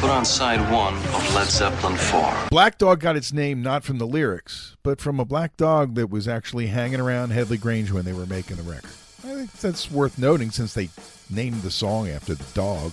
put 0.00 0.10
on 0.10 0.24
side 0.24 0.60
one 0.72 0.94
of 0.94 1.34
Led 1.34 1.48
Zeppelin 1.48 1.96
4. 1.96 2.48
Black 2.50 2.78
Dog 2.78 3.00
got 3.00 3.16
its 3.16 3.32
name 3.32 3.62
not 3.62 3.84
from 3.84 3.98
the 3.98 4.06
lyrics, 4.06 4.76
but 4.82 5.00
from 5.00 5.20
a 5.20 5.24
black 5.24 5.56
dog 5.56 5.94
that 5.94 6.10
was 6.10 6.26
actually 6.26 6.68
hanging 6.68 7.00
around 7.00 7.30
Headley 7.30 7.58
Grange 7.58 7.92
when 7.92 8.04
they 8.04 8.12
were 8.12 8.26
making 8.26 8.56
the 8.56 8.62
record. 8.62 8.90
I 9.24 9.34
think 9.34 9.52
that's 9.52 9.90
worth 9.90 10.18
noting 10.18 10.50
since 10.50 10.74
they 10.74 10.88
named 11.28 11.62
the 11.62 11.70
song 11.70 12.08
after 12.08 12.34
the 12.34 12.44
dog. 12.54 12.92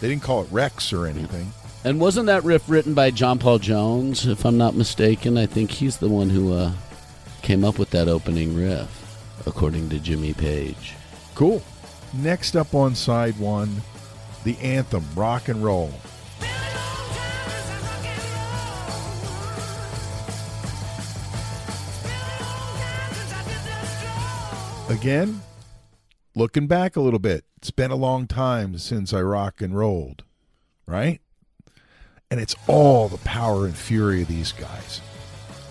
They 0.00 0.08
didn't 0.08 0.22
call 0.22 0.42
it 0.42 0.48
Rex 0.50 0.92
or 0.92 1.06
anything. 1.06 1.52
And 1.84 2.00
wasn't 2.00 2.26
that 2.26 2.44
riff 2.44 2.68
written 2.68 2.94
by 2.94 3.10
John 3.10 3.38
Paul 3.38 3.58
Jones, 3.58 4.26
if 4.26 4.44
I'm 4.44 4.58
not 4.58 4.74
mistaken? 4.74 5.38
I 5.38 5.46
think 5.46 5.70
he's 5.70 5.96
the 5.96 6.08
one 6.08 6.28
who 6.28 6.52
uh, 6.52 6.72
came 7.42 7.64
up 7.64 7.78
with 7.78 7.90
that 7.90 8.08
opening 8.08 8.54
riff, 8.54 9.44
according 9.46 9.88
to 9.90 9.98
Jimmy 9.98 10.34
Page. 10.34 10.94
Cool. 11.34 11.62
Next 12.12 12.56
up 12.56 12.74
on 12.74 12.94
side 12.94 13.38
one, 13.38 13.82
the 14.44 14.56
anthem, 14.58 15.04
Rock 15.14 15.48
and 15.48 15.62
Roll. 15.62 15.92
Again, 24.88 25.40
looking 26.34 26.66
back 26.66 26.96
a 26.96 27.00
little 27.00 27.20
bit, 27.20 27.44
it's 27.58 27.70
been 27.70 27.92
a 27.92 27.96
long 27.96 28.26
time 28.26 28.76
since 28.78 29.12
I 29.12 29.22
rock 29.22 29.60
and 29.60 29.76
rolled, 29.76 30.24
right? 30.86 31.20
And 32.28 32.40
it's 32.40 32.56
all 32.66 33.08
the 33.08 33.18
power 33.18 33.66
and 33.66 33.76
fury 33.76 34.22
of 34.22 34.28
these 34.28 34.50
guys. 34.50 35.00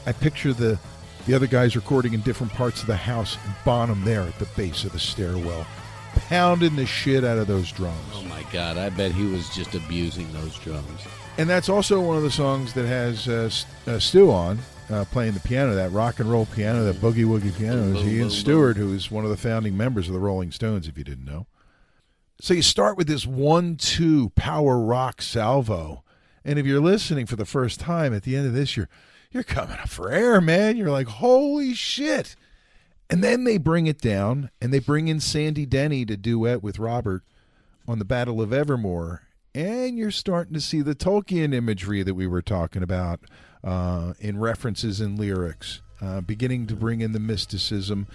I 0.05 0.13
picture 0.13 0.53
the 0.53 0.79
the 1.25 1.33
other 1.35 1.47
guys 1.47 1.75
recording 1.75 2.13
in 2.13 2.21
different 2.21 2.53
parts 2.53 2.81
of 2.81 2.87
the 2.87 2.95
house 2.95 3.37
and 3.45 3.53
Bonham 3.65 4.03
there 4.03 4.21
at 4.21 4.39
the 4.39 4.47
base 4.55 4.83
of 4.83 4.93
the 4.93 4.99
stairwell, 4.99 5.67
pounding 6.15 6.75
the 6.75 6.85
shit 6.85 7.23
out 7.23 7.37
of 7.37 7.47
those 7.47 7.71
drums. 7.71 7.97
Oh 8.13 8.23
my 8.23 8.43
God, 8.51 8.77
I 8.77 8.89
bet 8.89 9.11
he 9.11 9.25
was 9.25 9.49
just 9.49 9.75
abusing 9.75 10.31
those 10.33 10.57
drums. 10.59 11.01
And 11.37 11.49
that's 11.49 11.69
also 11.69 12.01
one 12.01 12.17
of 12.17 12.23
the 12.23 12.31
songs 12.31 12.73
that 12.73 12.85
has 12.85 13.27
uh, 13.27 13.49
uh, 13.87 13.99
Stu 13.99 14.29
on, 14.29 14.59
uh, 14.89 15.05
playing 15.05 15.33
the 15.33 15.39
piano, 15.39 15.73
that 15.75 15.91
rock 15.91 16.19
and 16.19 16.29
roll 16.29 16.45
piano, 16.47 16.83
that 16.83 16.97
boogie 16.97 17.25
woogie 17.25 17.55
piano, 17.57 17.97
is 17.97 18.05
Ian 18.05 18.29
Stewart, 18.29 18.75
who 18.75 18.93
is 18.93 19.09
one 19.09 19.23
of 19.23 19.29
the 19.29 19.37
founding 19.37 19.77
members 19.77 20.07
of 20.07 20.13
the 20.13 20.19
Rolling 20.19 20.51
Stones, 20.51 20.87
if 20.87 20.97
you 20.97 21.03
didn't 21.03 21.25
know. 21.25 21.47
So 22.41 22.53
you 22.53 22.61
start 22.61 22.97
with 22.97 23.07
this 23.07 23.25
one-two 23.25 24.29
power 24.29 24.79
rock 24.79 25.21
salvo, 25.21 26.03
and 26.43 26.57
if 26.57 26.65
you're 26.65 26.81
listening 26.81 27.25
for 27.25 27.35
the 27.35 27.45
first 27.45 27.79
time 27.79 28.13
at 28.13 28.23
the 28.23 28.35
end 28.35 28.47
of 28.47 28.53
this, 28.53 28.75
you're 28.75 28.89
you're 29.31 29.43
coming 29.43 29.77
up 29.77 29.89
for 29.89 30.09
air, 30.09 30.41
man. 30.41 30.75
You're 30.75 30.89
like, 30.89 31.07
holy 31.07 31.73
shit! 31.73 32.35
And 33.09 33.23
then 33.23 33.43
they 33.43 33.57
bring 33.57 33.87
it 33.87 33.99
down, 33.99 34.51
and 34.61 34.71
they 34.71 34.79
bring 34.79 35.07
in 35.07 35.19
Sandy 35.19 35.65
Denny 35.65 36.05
to 36.05 36.15
duet 36.15 36.61
with 36.61 36.77
Robert 36.77 37.23
on 37.87 37.97
the 37.97 38.05
Battle 38.05 38.39
of 38.39 38.53
Evermore, 38.53 39.23
and 39.55 39.97
you're 39.97 40.11
starting 40.11 40.53
to 40.53 40.61
see 40.61 40.81
the 40.81 40.93
Tolkien 40.93 41.53
imagery 41.53 42.03
that 42.03 42.13
we 42.13 42.27
were 42.27 42.43
talking 42.43 42.83
about 42.83 43.21
uh, 43.63 44.13
in 44.19 44.39
references 44.39 45.01
and 45.01 45.17
lyrics, 45.17 45.81
uh, 46.01 46.21
beginning 46.21 46.67
to 46.67 46.75
bring 46.75 47.01
in 47.01 47.13
the 47.13 47.19
mysticism. 47.19 48.05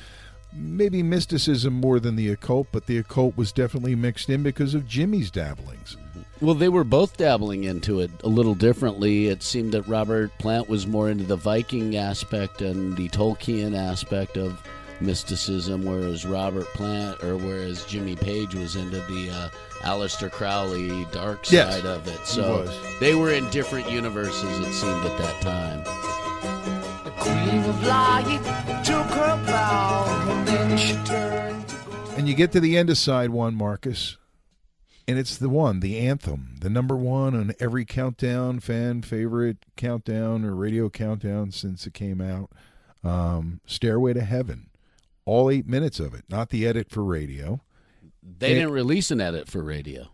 Maybe 0.53 1.03
mysticism 1.03 1.75
more 1.75 1.99
than 1.99 2.15
the 2.15 2.31
occult, 2.31 2.69
but 2.71 2.87
the 2.87 2.99
occult 2.99 3.37
was 3.37 3.51
definitely 3.51 3.97
mixed 3.97 4.31
in 4.31 4.45
because 4.45 4.75
of 4.75 4.87
Jimmy's 4.87 5.33
dabblings. 5.33 5.97
Well, 6.41 6.55
they 6.55 6.69
were 6.69 6.85
both 6.85 7.17
dabbling 7.17 7.65
into 7.65 7.99
it 7.99 8.11
a 8.23 8.29
little 8.29 8.55
differently. 8.55 9.27
It 9.27 9.43
seemed 9.43 9.73
that 9.73 9.89
Robert 9.89 10.31
Plant 10.39 10.69
was 10.69 10.87
more 10.87 11.11
into 11.11 11.25
the 11.25 11.37
Viking 11.37 11.97
aspect 11.97 12.63
and 12.63 12.97
the 12.97 13.09
Tolkien 13.09 13.77
aspect 13.77 14.37
of 14.37 14.63
mysticism, 15.01 15.85
whereas 15.85 16.25
Robert 16.25 16.67
Plant 16.75 17.23
or 17.23 17.37
whereas 17.37 17.85
Jimmy 17.87 18.17
Page 18.17 18.55
was 18.55 18.77
into 18.77 18.99
the 19.01 19.31
uh, 19.31 19.49
Aleister 19.83 20.31
Crowley 20.31 21.07
dark 21.13 21.51
Yes, 21.51 21.75
side 21.75 21.87
of 21.87 22.07
it. 22.09 22.19
he 22.21 22.27
So 22.27 22.61
was. 22.65 23.01
they 23.01 23.15
were 23.15 23.33
in 23.33 23.49
different 23.51 23.91
universes, 23.91 24.59
it 24.61 24.73
seemed 24.73 25.05
at 25.05 25.19
that 25.19 25.41
time. 25.43 25.85
The 27.05 27.11
queen 27.19 27.65
of 27.65 27.87
light 27.87 28.83
took 28.85 29.07
her 29.07 29.45
bow, 29.47 30.27
and 30.31 30.49
then 30.49 30.79
she 30.79 30.95
turned 31.05 31.69
to 31.69 31.75
go. 31.77 32.15
And 32.17 32.29
you 32.29 32.35
get 32.35 32.53
to 32.53 32.61
the 32.61 32.77
end 32.77 32.91
of 32.91 32.99
side 32.99 33.31
one, 33.31 33.55
Marcus, 33.55 34.17
and 35.07 35.19
it's 35.19 35.37
the 35.37 35.51
one, 35.51 35.81
the 35.81 35.99
anthem, 35.99 36.57
the 36.61 36.71
number 36.71 36.97
one 36.97 37.35
on 37.35 37.53
every 37.61 37.85
countdown, 37.85 38.61
fan 38.61 39.03
favorite 39.03 39.59
countdown 39.77 40.45
or 40.45 40.55
radio 40.55 40.89
countdown 40.89 41.51
since 41.51 41.87
it 41.87 41.93
came 41.95 42.21
out. 42.23 42.51
Um, 43.03 43.61
Stairway 43.67 44.15
to 44.15 44.23
Heaven. 44.23 44.69
All 45.27 45.51
eight 45.51 45.67
minutes 45.67 46.01
of 46.01 46.15
it, 46.15 46.25
not 46.29 46.51
the 46.51 46.67
edit 46.67 46.91
for 46.91 47.03
radio. 47.03 47.63
They 48.23 48.53
It- 48.53 48.55
didn't 48.55 48.71
release 48.73 49.11
an 49.11 49.21
edit 49.21 49.49
for 49.49 49.63
radio. 49.63 50.09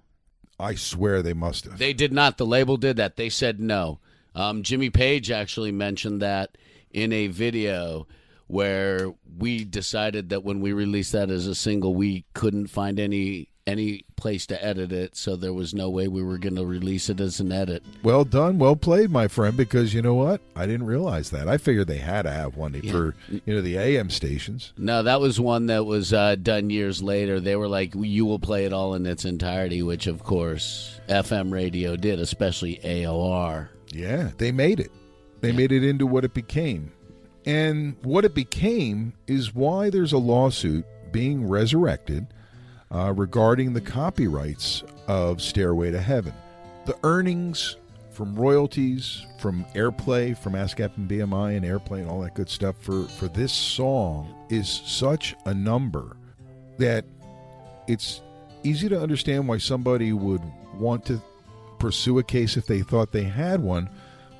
I 0.58 0.74
swear 0.74 1.22
they 1.22 1.32
must 1.32 1.64
have. 1.64 1.78
They 1.78 1.92
did 1.92 2.12
not. 2.12 2.36
The 2.38 2.46
label 2.46 2.76
did 2.76 2.96
that. 2.96 3.16
They 3.16 3.28
said 3.30 3.60
no. 3.60 3.98
Um, 4.34 4.62
Jimmy 4.62 4.90
Page 4.90 5.30
actually 5.30 5.72
mentioned 5.72 6.20
that 6.22 6.56
in 6.90 7.12
a 7.12 7.28
video 7.28 8.06
where 8.46 9.12
we 9.38 9.64
decided 9.64 10.28
that 10.30 10.44
when 10.44 10.60
we 10.60 10.72
released 10.72 11.12
that 11.12 11.30
as 11.30 11.46
a 11.46 11.54
single, 11.54 11.94
we 11.94 12.24
couldn't 12.34 12.66
find 12.66 12.98
any 13.00 13.48
any 13.66 14.04
place 14.16 14.46
to 14.46 14.64
edit 14.64 14.92
it, 14.92 15.16
so 15.16 15.36
there 15.36 15.52
was 15.52 15.72
no 15.74 15.88
way 15.90 16.08
we 16.08 16.22
were 16.22 16.38
going 16.38 16.56
to 16.56 16.64
release 16.64 17.08
it 17.08 17.20
as 17.20 17.40
an 17.40 17.52
edit. 17.52 17.82
Well 18.02 18.24
done, 18.24 18.58
well 18.58 18.76
played, 18.76 19.10
my 19.10 19.28
friend. 19.28 19.56
Because 19.56 19.94
you 19.94 20.02
know 20.02 20.14
what? 20.14 20.40
I 20.56 20.66
didn't 20.66 20.86
realize 20.86 21.30
that. 21.30 21.48
I 21.48 21.56
figured 21.58 21.86
they 21.86 21.98
had 21.98 22.22
to 22.22 22.30
have 22.30 22.56
one 22.56 22.80
for 22.82 23.14
you 23.28 23.54
know 23.54 23.60
the 23.60 23.76
AM 23.76 24.10
stations. 24.10 24.72
No, 24.76 25.02
that 25.02 25.20
was 25.20 25.40
one 25.40 25.66
that 25.66 25.84
was 25.84 26.12
uh, 26.12 26.36
done 26.36 26.70
years 26.70 27.02
later. 27.02 27.40
They 27.40 27.56
were 27.56 27.68
like, 27.68 27.94
"You 27.94 28.26
will 28.26 28.38
play 28.38 28.64
it 28.64 28.72
all 28.72 28.94
in 28.94 29.06
its 29.06 29.24
entirety," 29.24 29.82
which 29.82 30.06
of 30.06 30.22
course 30.22 31.00
FM 31.08 31.52
radio 31.52 31.96
did, 31.96 32.18
especially 32.20 32.80
AOR. 32.84 33.68
Yeah, 33.92 34.30
they 34.38 34.52
made 34.52 34.80
it. 34.80 34.90
They 35.40 35.52
made 35.52 35.72
it 35.72 35.84
into 35.84 36.06
what 36.06 36.24
it 36.24 36.34
became. 36.34 36.92
And 37.46 37.96
what 38.02 38.24
it 38.24 38.34
became 38.34 39.14
is 39.26 39.54
why 39.54 39.88
there's 39.88 40.12
a 40.12 40.18
lawsuit 40.18 40.84
being 41.10 41.48
resurrected 41.48 42.26
uh, 42.90 43.12
regarding 43.16 43.72
the 43.72 43.80
copyrights 43.80 44.82
of 45.06 45.40
Stairway 45.40 45.90
to 45.90 46.00
Heaven. 46.00 46.32
The 46.86 46.96
earnings 47.04 47.76
from 48.10 48.34
royalties, 48.34 49.24
from 49.38 49.64
airplay, 49.74 50.36
from 50.36 50.54
ASCAP 50.54 50.96
and 50.96 51.08
BMI 51.08 51.56
and 51.56 51.64
airplay 51.64 52.00
and 52.00 52.10
all 52.10 52.20
that 52.20 52.34
good 52.34 52.50
stuff 52.50 52.76
for, 52.78 53.04
for 53.04 53.28
this 53.28 53.52
song 53.52 54.34
is 54.50 54.68
such 54.84 55.34
a 55.46 55.54
number 55.54 56.16
that 56.78 57.04
it's 57.86 58.20
easy 58.62 58.88
to 58.88 59.00
understand 59.00 59.48
why 59.48 59.58
somebody 59.58 60.12
would 60.12 60.42
want 60.74 61.04
to 61.06 61.20
pursue 61.78 62.18
a 62.18 62.22
case 62.22 62.56
if 62.56 62.66
they 62.66 62.82
thought 62.82 63.12
they 63.12 63.24
had 63.24 63.60
one. 63.60 63.88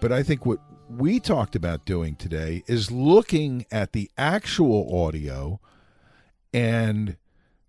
But 0.01 0.13
I 0.13 0.23
think 0.23 0.45
what 0.45 0.59
we 0.89 1.21
talked 1.21 1.55
about 1.55 1.85
doing 1.85 2.17
today 2.17 2.65
is 2.67 2.91
looking 2.91 3.65
at 3.71 3.93
the 3.93 4.11
actual 4.19 5.05
audio 5.05 5.61
and 6.53 7.17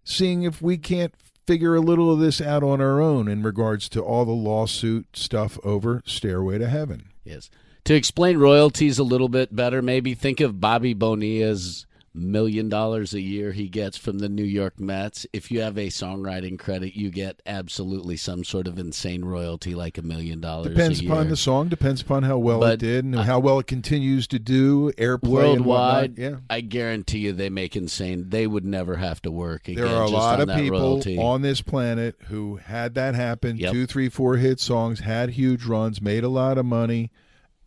seeing 0.04 0.44
if 0.44 0.62
we 0.62 0.78
can't 0.78 1.14
figure 1.46 1.76
a 1.76 1.82
little 1.82 2.12
of 2.12 2.20
this 2.20 2.40
out 2.40 2.64
on 2.64 2.80
our 2.82 3.02
own 3.02 3.28
in 3.28 3.44
regards 3.44 3.90
to 3.90 4.02
all 4.02 4.26
the 4.26 4.32
lawsuit 4.32 5.08
stuff 5.14 5.60
over 5.64 6.02
Stairway 6.06 6.58
to 6.60 6.70
Heaven. 6.70 7.10
Yes. 7.24 7.50
To 7.86 7.96
explain 7.96 8.38
royalties 8.38 9.00
a 9.00 9.04
little 9.04 9.30
bit 9.30 9.56
better, 9.56 9.82
maybe 9.82 10.14
think 10.14 10.40
of 10.40 10.62
Bobby 10.62 10.94
Bonilla's 10.94 11.86
million 12.14 12.70
dollars 12.70 13.14
a 13.14 13.22
year 13.22 13.52
he 13.52 13.70
gets 13.70 13.98
from 13.98 14.20
the 14.20 14.30
New 14.30 14.44
York 14.44 14.80
Mets. 14.80 15.26
If 15.34 15.52
you 15.52 15.62
have 15.62 15.78
a 15.78 15.88
songwriting 15.88 16.60
credit, 16.60 16.96
you 16.96 17.10
get 17.10 17.42
absolutely 17.46 18.18
some 18.18 18.44
sort 18.44 18.68
of 18.68 18.78
insane 18.78 19.24
royalty, 19.24 19.76
like 19.76 19.98
a 19.98 20.02
million 20.02 20.42
dollars. 20.42 20.74
Depends 20.74 21.00
upon 21.00 21.30
the 21.30 21.38
song, 21.38 21.70
depends 21.70 22.02
upon 22.02 22.24
how 22.24 22.38
well 22.38 22.64
it 22.64 22.80
did 22.80 23.06
and 23.06 23.16
uh, 23.16 23.24
how 23.24 23.40
well 23.40 23.60
it 23.60 23.68
continues 23.68 24.28
to 24.28 24.40
do, 24.40 24.92
airplay 24.94 25.22
worldwide. 25.30 26.18
Yeah. 26.18 26.38
I 26.50 26.62
guarantee 26.62 27.20
you, 27.20 27.34
they 27.34 27.50
make 27.50 27.76
insane. 27.76 28.30
They 28.30 28.48
would 28.48 28.66
never 28.66 28.96
have 28.98 29.22
to 29.24 29.32
work 29.32 29.68
again. 29.68 29.86
There 29.86 29.96
are 29.96 30.04
a 30.04 30.10
lot 30.10 30.42
of 30.42 30.50
people 30.50 30.80
royalty. 30.80 31.18
on 31.18 31.42
this 31.42 31.62
planet 31.62 32.16
who 32.28 32.58
had 32.58 32.96
that 32.96 33.16
happen. 33.16 33.58
Yep. 33.58 33.72
Two, 33.72 33.86
three, 33.86 34.10
four 34.10 34.38
hit 34.38 34.60
songs, 34.60 35.00
had 35.00 35.32
huge 35.32 35.66
runs, 35.66 36.02
made 36.02 36.24
a 36.24 36.30
lot 36.30 36.58
of 36.58 36.66
money, 36.66 37.12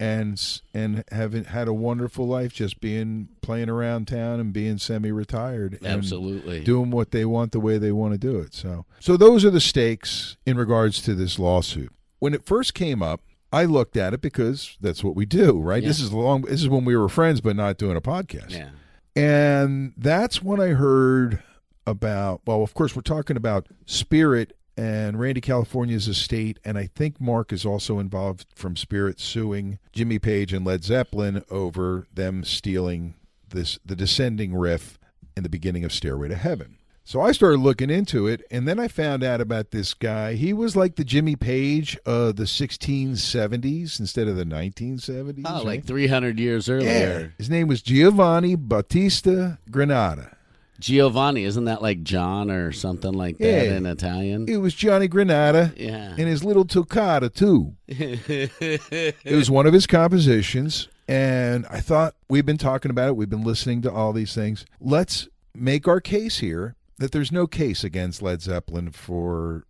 and 0.01 0.61
and 0.75 1.05
have 1.13 1.33
had 1.47 1.69
a 1.69 1.73
wonderful 1.73 2.27
life 2.27 2.53
just 2.53 2.81
being 2.81 3.29
playing 3.43 3.69
around 3.71 4.09
town 4.09 4.41
and 4.41 4.53
being 4.53 4.77
semi-retired. 4.79 5.75
and 5.75 5.87
Absolutely. 5.87 6.65
doing 6.65 6.91
what 6.91 7.11
they 7.13 7.25
want 7.25 7.53
the 7.53 7.61
way 7.61 7.79
they 7.79 7.93
want 7.93 8.13
to 8.13 8.19
do 8.19 8.39
it. 8.39 8.55
So, 8.55 8.87
so 9.01 9.17
those 9.17 9.45
are 9.45 9.51
the 9.51 9.61
stakes 9.61 10.37
in 10.47 10.57
regards 10.57 11.01
to 11.03 11.15
this 11.15 11.39
lawsuit. 11.39 11.93
When 12.19 12.35
it 12.35 12.45
first 12.45 12.75
came 12.75 13.03
up, 13.03 13.21
I 13.53 13.67
looked 13.67 13.97
at 13.97 14.13
it 14.15 14.21
because 14.21 14.77
that's 14.81 15.05
what 15.05 15.15
we 15.15 15.27
do, 15.27 15.61
right? 15.61 15.83
This 15.83 16.01
Yeah. 16.01 16.07
is 16.07 16.13
long. 16.13 16.43
This 16.43 16.61
is 16.63 16.69
when 16.69 16.85
we 16.85 16.97
were 16.97 17.09
friends, 17.09 17.41
but 17.41 17.55
not 17.55 17.79
doing 17.79 17.97
a 17.97 18.01
podcast. 18.01 18.51
yeah. 18.51 18.71
And 19.17 19.93
that's 19.97 20.43
when 20.43 20.61
I 20.61 20.69
heard 20.71 21.41
about, 21.87 22.41
well, 22.47 22.63
of 22.65 22.75
course, 22.75 22.97
we're 22.97 23.03
talking 23.03 23.37
about 23.37 23.69
Spirit 23.87 24.57
and 24.77 25.19
Randy 25.19 25.41
California's 25.41 26.09
estate. 26.09 26.59
And 26.65 26.77
I 26.79 26.87
think 26.95 27.21
Mark 27.21 27.53
is 27.53 27.65
also 27.65 27.99
involved 27.99 28.47
from 28.55 28.77
Spirit 28.77 29.21
suing 29.21 29.79
Jimmy 29.93 30.19
Page 30.19 30.53
and 30.53 30.65
Led 30.67 30.85
Zeppelin 30.85 31.45
over 31.51 32.07
them 32.13 32.45
stealing 32.45 33.15
this, 33.49 33.79
the 33.85 33.97
descending 33.97 34.55
riff 34.55 34.99
in 35.37 35.43
the 35.43 35.49
beginning 35.49 35.85
of 35.85 35.93
Stairway 35.93 36.29
to 36.29 36.37
Heaven. 36.37 36.79
So 37.07 37.21
I 37.21 37.33
started 37.33 37.59
looking 37.61 37.91
into 37.91 38.27
it, 38.27 38.43
and 38.51 38.67
then 38.67 38.81
I 38.81 38.89
found 38.89 39.23
out 39.23 39.39
about 39.43 39.73
this 39.73 39.93
guy. 39.93 40.35
He 40.37 40.55
was 40.55 40.75
like 40.75 40.97
the 40.97 41.05
Jimmy 41.05 41.37
Page 41.37 41.99
of 42.07 42.37
the 42.37 42.45
1670s 42.45 44.01
instead 44.01 44.27
of 44.27 44.37
the 44.37 44.45
1970s. 44.45 45.43
Oh, 45.45 45.49
ah, 45.51 45.57
right? 45.59 45.65
like 45.67 45.85
300 45.85 46.39
years 46.39 46.67
Yeah. 46.69 46.75
earlier. 46.75 47.35
His 47.37 47.51
name 47.51 47.69
was 47.69 47.83
Giovanni 47.83 48.55
Battista 48.57 49.59
Granata. 49.71 50.35
Giovanni, 50.85 51.45
isn't 51.45 51.65
that 51.65 51.81
like 51.81 52.03
John 52.03 52.51
or 52.51 52.71
something 52.71 53.13
like 53.15 53.39
that 53.39 53.67
Yeah. 53.67 53.77
in 53.77 53.87
Italian? 53.87 54.47
It 54.49 54.59
was 54.59 54.75
Johnny 54.75 55.09
Granata 55.09 55.73
Yeah. 55.79 56.11
and 56.11 56.29
his 56.29 56.45
little 56.45 56.67
toccata, 56.67 57.31
too. 57.31 57.75
It 57.89 59.17
was 59.35 59.51
one 59.51 59.67
of 59.67 59.73
his 59.73 59.87
compositions, 59.87 60.89
and 61.09 61.65
I 61.71 61.81
thought 61.81 62.15
we've 62.29 62.45
been 62.45 62.59
talking 62.59 62.91
about 62.91 63.09
it. 63.09 63.17
We've 63.17 63.31
been 63.31 63.45
listening 63.45 63.81
to 63.83 63.91
all 63.93 64.13
these 64.13 64.35
things. 64.35 64.67
Let's 64.79 65.27
make 65.55 65.89
our 65.89 66.03
case 66.03 66.41
here 66.41 66.75
that 66.99 67.13
there's 67.13 67.33
no 67.33 67.47
case 67.47 67.83
against 67.83 68.21
Led 68.21 68.43
Zeppelin 68.43 68.91
for 68.91 69.65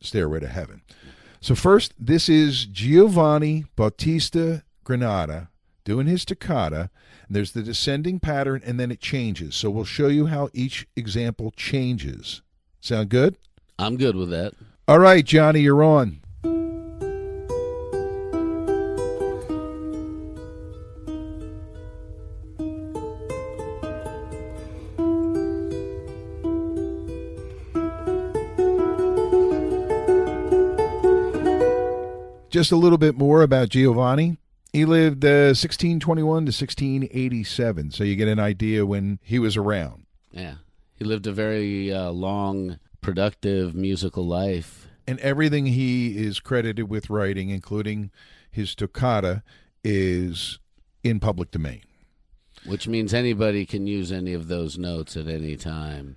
Stairway 0.00 0.38
to 0.38 0.48
Heaven. 0.48 0.82
So, 1.40 1.56
first, 1.56 1.94
this 1.98 2.28
is 2.28 2.64
Giovanni 2.66 3.64
Battista 3.74 4.62
Granata 4.86 5.48
doing 5.84 6.06
his 6.06 6.24
toccata. 6.24 6.90
And 7.26 7.36
there's 7.36 7.52
the 7.52 7.62
descending 7.62 8.20
pattern, 8.20 8.62
and 8.64 8.78
then 8.80 8.90
it 8.90 9.00
changes. 9.00 9.54
So, 9.54 9.70
we'll 9.70 9.84
show 9.84 10.08
you 10.08 10.26
how 10.26 10.48
each 10.52 10.86
example 10.96 11.52
changes. 11.56 12.42
Sound 12.80 13.08
good? 13.08 13.36
I'm 13.78 13.96
good 13.96 14.16
with 14.16 14.30
that. 14.30 14.52
All 14.86 14.98
right, 14.98 15.24
Johnny, 15.24 15.60
you're 15.60 15.82
on. 15.82 16.20
Just 32.50 32.70
a 32.70 32.76
little 32.76 32.98
bit 32.98 33.18
more 33.18 33.42
about 33.42 33.70
Giovanni. 33.70 34.36
He 34.74 34.84
lived 34.84 35.24
uh, 35.24 35.54
1621 35.54 36.24
to 36.24 36.50
1687, 36.50 37.92
so 37.92 38.02
you 38.02 38.16
get 38.16 38.26
an 38.26 38.40
idea 38.40 38.84
when 38.84 39.20
he 39.22 39.38
was 39.38 39.56
around. 39.56 40.06
Yeah. 40.32 40.56
He 40.96 41.04
lived 41.04 41.28
a 41.28 41.32
very 41.32 41.92
uh, 41.92 42.10
long, 42.10 42.80
productive 43.00 43.76
musical 43.76 44.26
life. 44.26 44.88
and 45.06 45.20
everything 45.20 45.66
he 45.66 46.16
is 46.16 46.40
credited 46.40 46.88
with 46.88 47.08
writing, 47.08 47.50
including 47.50 48.10
his 48.50 48.74
toccata, 48.74 49.44
is 49.84 50.58
in 51.04 51.20
public 51.20 51.52
domain. 51.52 51.82
which 52.66 52.88
means 52.88 53.14
anybody 53.14 53.64
can 53.66 53.86
use 53.86 54.10
any 54.10 54.32
of 54.32 54.48
those 54.48 54.76
notes 54.76 55.16
at 55.16 55.28
any 55.28 55.54
time 55.56 56.16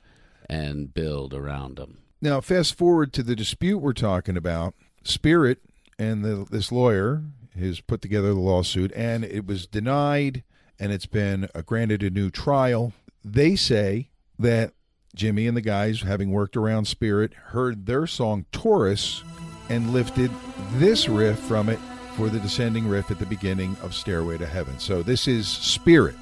and 0.50 0.93
build 0.96 1.32
around 1.34 1.76
them. 1.76 2.00
Now, 2.22 2.41
fast 2.41 2.74
forward 2.76 3.13
to 3.13 3.22
the 3.24 3.36
dispute 3.36 3.78
we're 3.80 3.93
talking 3.93 4.36
about. 4.38 4.74
Spirit 5.04 5.60
and 6.00 6.24
the, 6.26 6.48
this 6.50 6.72
lawyer 6.72 7.22
has 7.58 7.80
put 7.82 8.02
together 8.02 8.34
the 8.34 8.39
lawsuit, 8.39 8.91
and 8.96 9.24
it 9.24 9.46
was 9.46 9.67
denied, 9.67 10.43
and 10.80 10.91
it's 10.91 11.06
been 11.06 11.50
uh, 11.54 11.62
granted 11.62 12.04
a 12.04 12.10
new 12.10 12.30
trial. 12.30 12.93
They 13.24 13.56
say 13.56 14.10
that 14.39 14.74
Jimmy 15.15 15.48
and 15.48 15.58
the 15.58 15.62
guys, 15.62 16.02
having 16.02 16.32
worked 16.32 16.56
around 16.56 16.86
Spirit, 16.86 17.34
heard 17.34 17.86
their 17.86 18.08
song 18.08 18.46
Taurus 18.52 19.24
and 19.70 19.91
lifted 19.91 20.32
this 20.74 21.10
riff 21.10 21.39
from 21.39 21.70
it 21.70 21.80
for 22.15 22.30
the 22.30 22.39
descending 22.39 22.88
riff 22.88 23.12
at 23.12 23.20
the 23.20 23.26
beginning 23.26 23.76
of 23.82 23.93
Stairway 23.93 24.38
to 24.38 24.46
Heaven. 24.46 24.80
So 24.80 25.04
this 25.04 25.28
is 25.28 25.48
Spirit. 25.48 26.15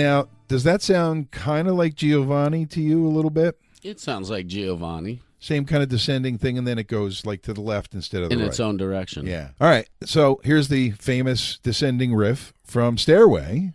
Now, 0.00 0.28
does 0.48 0.64
that 0.64 0.82
sound 0.82 1.30
kind 1.30 1.68
of 1.68 1.74
like 1.74 1.94
Giovanni 1.94 2.66
to 2.66 2.80
you 2.80 3.06
a 3.06 3.08
little 3.08 3.30
bit? 3.30 3.58
It 3.82 4.00
sounds 4.00 4.30
like 4.30 4.46
Giovanni 4.46 5.20
Same 5.38 5.64
kind 5.64 5.82
of 5.82 5.88
descending 5.88 6.38
thing, 6.38 6.58
and 6.58 6.66
then 6.66 6.78
it 6.78 6.86
goes 6.86 7.24
like 7.24 7.42
to 7.42 7.54
the 7.54 7.60
left 7.60 7.94
instead 7.94 8.22
of 8.22 8.30
the 8.30 8.34
in 8.34 8.40
right. 8.40 8.48
its 8.48 8.60
own 8.60 8.76
direction. 8.76 9.26
Yeah. 9.26 9.50
All 9.60 9.68
right. 9.68 9.88
So 10.04 10.40
here's 10.44 10.68
the 10.68 10.92
famous 10.92 11.58
descending 11.62 12.14
riff 12.14 12.52
from 12.64 12.98
Stairway. 12.98 13.74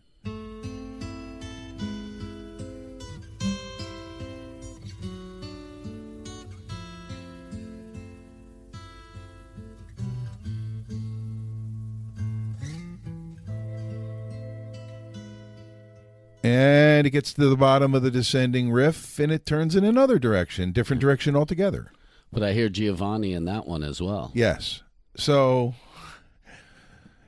It 17.06 17.12
gets 17.12 17.34
to 17.34 17.48
the 17.48 17.56
bottom 17.56 17.94
of 17.94 18.02
the 18.02 18.12
descending 18.12 18.72
riff 18.72 19.20
and 19.20 19.32
it 19.32 19.46
turns 19.46 19.76
in 19.76 19.84
another 19.84 20.18
direction, 20.18 20.72
different 20.72 21.02
hmm. 21.02 21.08
direction 21.08 21.36
altogether. 21.36 21.92
But 22.32 22.44
I 22.44 22.54
hear 22.54 22.70
Giovanni 22.70 23.34
in 23.34 23.46
that 23.46 23.68
one 23.68 23.84
as 23.84 24.02
well. 24.02 24.32
Yes. 24.34 24.82
So, 25.16 25.76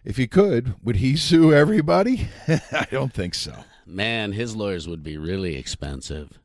if 0.03 0.17
he 0.17 0.27
could, 0.27 0.75
would 0.83 0.97
he 0.97 1.15
sue 1.15 1.53
everybody? 1.53 2.27
I 2.47 2.87
don't 2.91 3.13
think 3.13 3.35
so. 3.35 3.53
Man, 3.85 4.33
his 4.33 4.55
lawyers 4.55 4.87
would 4.87 5.03
be 5.03 5.17
really 5.17 5.55
expensive. 5.55 6.39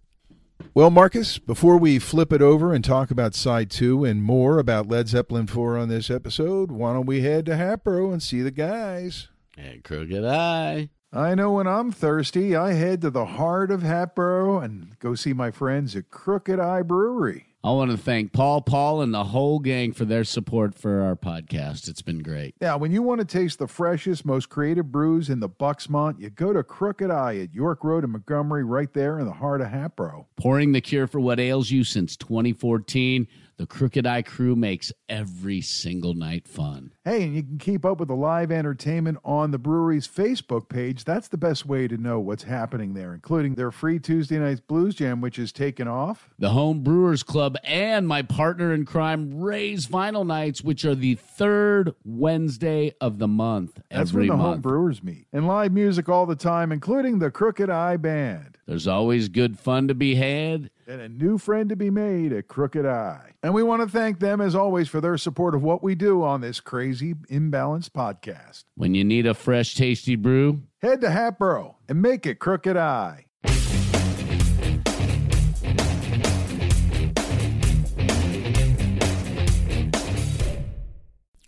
Well, 0.74 0.90
Marcus, 0.90 1.38
before 1.38 1.76
we 1.76 1.98
flip 1.98 2.32
it 2.32 2.40
over 2.40 2.72
and 2.72 2.84
talk 2.84 3.10
about 3.10 3.34
side 3.34 3.70
two 3.70 4.04
and 4.04 4.22
more 4.22 4.58
about 4.58 4.88
Led 4.88 5.08
Zeppelin 5.08 5.46
4 5.46 5.76
on 5.76 5.88
this 5.88 6.08
episode, 6.08 6.70
why 6.70 6.92
don't 6.92 7.06
we 7.06 7.22
head 7.22 7.46
to 7.46 7.56
Hatboro 7.56 8.12
and 8.12 8.22
see 8.22 8.42
the 8.42 8.50
guys? 8.50 9.28
And 9.56 9.82
Crooked 9.82 10.24
Eye. 10.24 10.90
I 11.14 11.34
know 11.34 11.52
when 11.52 11.66
I'm 11.66 11.92
thirsty, 11.92 12.56
I 12.56 12.72
head 12.72 13.02
to 13.02 13.10
the 13.10 13.26
heart 13.26 13.70
of 13.70 13.82
Hatboro 13.82 14.60
and 14.60 14.98
go 14.98 15.14
see 15.14 15.34
my 15.34 15.50
friends 15.50 15.94
at 15.94 16.08
Crooked 16.08 16.58
Eye 16.58 16.80
Brewery. 16.80 17.48
I 17.62 17.70
want 17.72 17.90
to 17.90 17.98
thank 17.98 18.32
Paul, 18.32 18.62
Paul, 18.62 19.02
and 19.02 19.12
the 19.12 19.22
whole 19.22 19.58
gang 19.58 19.92
for 19.92 20.06
their 20.06 20.24
support 20.24 20.74
for 20.74 21.02
our 21.02 21.14
podcast. 21.14 21.86
It's 21.86 22.00
been 22.00 22.22
great. 22.22 22.54
Now, 22.62 22.78
when 22.78 22.92
you 22.92 23.02
want 23.02 23.20
to 23.20 23.26
taste 23.26 23.58
the 23.58 23.68
freshest, 23.68 24.24
most 24.24 24.48
creative 24.48 24.90
brews 24.90 25.28
in 25.28 25.38
the 25.38 25.50
Bucksmont, 25.50 26.18
you 26.18 26.30
go 26.30 26.54
to 26.54 26.64
Crooked 26.64 27.10
Eye 27.10 27.36
at 27.36 27.54
York 27.54 27.84
Road 27.84 28.04
in 28.04 28.10
Montgomery, 28.10 28.64
right 28.64 28.92
there 28.94 29.18
in 29.18 29.26
the 29.26 29.32
heart 29.32 29.60
of 29.60 29.68
Hatboro. 29.68 30.26
Pouring 30.36 30.72
the 30.72 30.80
cure 30.80 31.06
for 31.06 31.20
what 31.20 31.38
ails 31.38 31.70
you 31.70 31.84
since 31.84 32.16
2014. 32.16 33.28
The 33.58 33.66
Crooked 33.66 34.06
Eye 34.06 34.22
crew 34.22 34.56
makes 34.56 34.92
every 35.08 35.60
single 35.60 36.14
night 36.14 36.48
fun. 36.48 36.92
Hey, 37.04 37.22
and 37.24 37.34
you 37.34 37.42
can 37.42 37.58
keep 37.58 37.84
up 37.84 38.00
with 38.00 38.08
the 38.08 38.16
live 38.16 38.50
entertainment 38.50 39.18
on 39.24 39.50
the 39.50 39.58
brewery's 39.58 40.08
Facebook 40.08 40.68
page. 40.68 41.04
That's 41.04 41.28
the 41.28 41.36
best 41.36 41.66
way 41.66 41.86
to 41.86 41.96
know 41.96 42.18
what's 42.18 42.44
happening 42.44 42.94
there, 42.94 43.14
including 43.14 43.54
their 43.54 43.70
free 43.70 43.98
Tuesday 43.98 44.38
Nights 44.38 44.60
Blues 44.60 44.94
Jam, 44.94 45.20
which 45.20 45.38
is 45.38 45.52
taken 45.52 45.86
off. 45.86 46.30
The 46.38 46.50
Home 46.50 46.82
Brewers 46.82 47.22
Club 47.22 47.56
and 47.62 48.08
my 48.08 48.22
partner 48.22 48.72
in 48.72 48.84
crime, 48.84 49.40
Ray's 49.40 49.86
Vinyl 49.86 50.26
Nights, 50.26 50.62
which 50.62 50.84
are 50.84 50.94
the 50.94 51.14
third 51.16 51.94
Wednesday 52.04 52.92
of 53.00 53.18
the 53.18 53.28
month. 53.28 53.80
That's 53.90 54.12
when 54.12 54.26
the 54.26 54.36
month. 54.36 54.42
home 54.42 54.60
brewers 54.60 55.02
meet. 55.02 55.26
And 55.32 55.46
live 55.46 55.72
music 55.72 56.08
all 56.08 56.26
the 56.26 56.36
time, 56.36 56.72
including 56.72 57.18
the 57.18 57.30
Crooked 57.30 57.68
Eye 57.70 57.96
Band. 57.96 58.58
There's 58.66 58.86
always 58.86 59.28
good 59.28 59.58
fun 59.58 59.88
to 59.88 59.94
be 59.94 60.14
had. 60.14 60.70
and 60.86 61.00
a 61.00 61.08
new 61.08 61.36
friend 61.38 61.68
to 61.68 61.76
be 61.76 61.90
made 61.90 62.32
at 62.32 62.48
Crooked 62.48 62.86
Eye. 62.86 63.32
And 63.42 63.54
we 63.54 63.62
want 63.62 63.82
to 63.82 63.88
thank 63.88 64.20
them, 64.20 64.40
as 64.40 64.54
always, 64.54 64.88
for 64.88 65.00
their 65.00 65.18
support 65.18 65.54
of 65.54 65.62
what 65.62 65.82
we 65.82 65.94
do 65.94 66.22
on 66.22 66.40
this 66.40 66.60
crazy 66.60 67.14
imbalanced 67.14 67.90
podcast. 67.90 68.64
When 68.76 68.94
you 68.94 69.02
need 69.04 69.26
a 69.26 69.34
fresh, 69.34 69.74
tasty 69.74 70.16
brew, 70.16 70.62
Head 70.80 71.00
to 71.00 71.10
Hatboro 71.10 71.76
and 71.88 72.00
make 72.02 72.24
it 72.26 72.38
Crooked 72.38 72.76
Eye. 72.76 73.26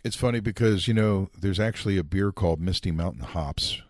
It's 0.04 0.16
funny 0.16 0.40
because, 0.40 0.86
you 0.86 0.92
know, 0.92 1.30
there's 1.40 1.58
actually 1.58 1.96
a 1.96 2.04
beer 2.04 2.30
called 2.30 2.60
Misty 2.60 2.90
Mountain 2.90 3.22
Hops. 3.22 3.80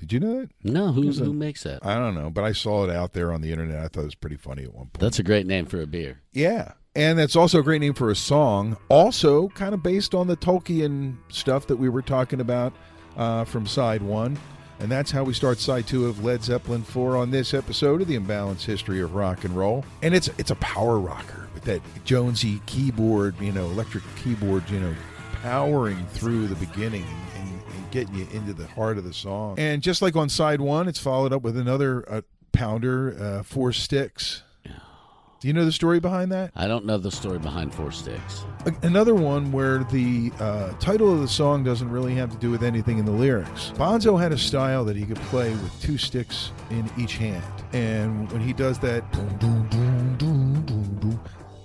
Did 0.00 0.12
you 0.14 0.20
know 0.20 0.40
that? 0.40 0.50
no, 0.64 0.92
who, 0.92 1.02
Who's 1.02 1.18
who 1.18 1.32
makes 1.34 1.62
that? 1.64 1.84
I 1.84 1.96
don't 1.96 2.14
know, 2.14 2.30
but 2.30 2.42
I 2.42 2.52
saw 2.52 2.84
it 2.84 2.90
out 2.90 3.12
there 3.12 3.32
on 3.32 3.42
the 3.42 3.52
internet. 3.52 3.84
I 3.84 3.88
thought 3.88 4.02
it 4.02 4.06
was 4.06 4.14
pretty 4.14 4.36
funny 4.36 4.64
at 4.64 4.74
one 4.74 4.86
point. 4.86 4.98
That's 5.00 5.18
a 5.18 5.22
great 5.22 5.46
name 5.46 5.66
for 5.66 5.80
a 5.80 5.86
beer. 5.86 6.20
Yeah. 6.32 6.72
And 6.96 7.18
that's 7.18 7.36
also 7.36 7.60
a 7.60 7.62
great 7.62 7.80
name 7.80 7.94
for 7.94 8.10
a 8.10 8.16
song. 8.16 8.76
Also, 8.88 9.48
kind 9.50 9.74
of 9.74 9.82
based 9.82 10.14
on 10.14 10.26
the 10.26 10.36
Tolkien 10.36 11.18
stuff 11.28 11.66
that 11.66 11.76
we 11.76 11.88
were 11.88 12.02
talking 12.02 12.40
about 12.40 12.72
uh, 13.16 13.44
from 13.44 13.66
side 13.66 14.02
one. 14.02 14.38
And 14.80 14.90
that's 14.90 15.10
how 15.10 15.22
we 15.22 15.34
start 15.34 15.58
side 15.58 15.86
two 15.86 16.06
of 16.06 16.24
Led 16.24 16.42
Zeppelin 16.42 16.82
4 16.82 17.16
on 17.18 17.30
this 17.30 17.52
episode 17.52 18.00
of 18.00 18.08
the 18.08 18.18
Imbalanced 18.18 18.64
History 18.64 19.00
of 19.02 19.14
Rock 19.14 19.44
and 19.44 19.54
Roll. 19.54 19.84
And 20.02 20.14
it's 20.14 20.28
it's 20.38 20.50
a 20.50 20.56
power 20.56 20.98
rocker 20.98 21.48
with 21.52 21.64
that 21.64 21.82
Jonesy 22.06 22.62
keyboard, 22.64 23.38
you 23.40 23.52
know, 23.52 23.66
electric 23.66 24.02
keyboard, 24.16 24.68
you 24.70 24.80
know, 24.80 24.94
powering 25.42 26.04
through 26.06 26.46
the 26.46 26.54
beginning 26.56 27.04
getting 27.90 28.14
you 28.14 28.26
into 28.32 28.52
the 28.52 28.66
heart 28.68 28.98
of 28.98 29.04
the 29.04 29.12
song. 29.12 29.58
And 29.58 29.82
just 29.82 30.02
like 30.02 30.16
on 30.16 30.28
side 30.28 30.60
one, 30.60 30.88
it's 30.88 30.98
followed 31.00 31.32
up 31.32 31.42
with 31.42 31.56
another 31.56 32.04
uh, 32.12 32.20
pounder, 32.52 33.16
uh, 33.20 33.42
Four 33.42 33.72
Sticks. 33.72 34.42
Do 34.64 35.48
you 35.48 35.54
know 35.54 35.64
the 35.64 35.72
story 35.72 36.00
behind 36.00 36.30
that? 36.32 36.50
I 36.54 36.68
don't 36.68 36.84
know 36.84 36.98
the 36.98 37.10
story 37.10 37.38
behind 37.38 37.72
Four 37.72 37.92
Sticks. 37.92 38.44
Another 38.82 39.14
one 39.14 39.52
where 39.52 39.78
the 39.84 40.30
uh, 40.38 40.72
title 40.80 41.10
of 41.14 41.20
the 41.22 41.28
song 41.28 41.64
doesn't 41.64 41.90
really 41.90 42.14
have 42.14 42.30
to 42.30 42.36
do 42.36 42.50
with 42.50 42.62
anything 42.62 42.98
in 42.98 43.06
the 43.06 43.10
lyrics. 43.12 43.72
Bonzo 43.76 44.20
had 44.20 44.32
a 44.32 44.36
style 44.38 44.84
that 44.84 44.96
he 44.96 45.06
could 45.06 45.16
play 45.16 45.48
with 45.52 45.80
two 45.80 45.96
sticks 45.96 46.50
in 46.68 46.90
each 46.98 47.16
hand, 47.16 47.42
and 47.72 48.30
when 48.32 48.42
he 48.42 48.52
does 48.52 48.78
that, 48.80 49.10
boom, 49.12 49.38
boom, 49.38 49.66
boom, 50.18 51.20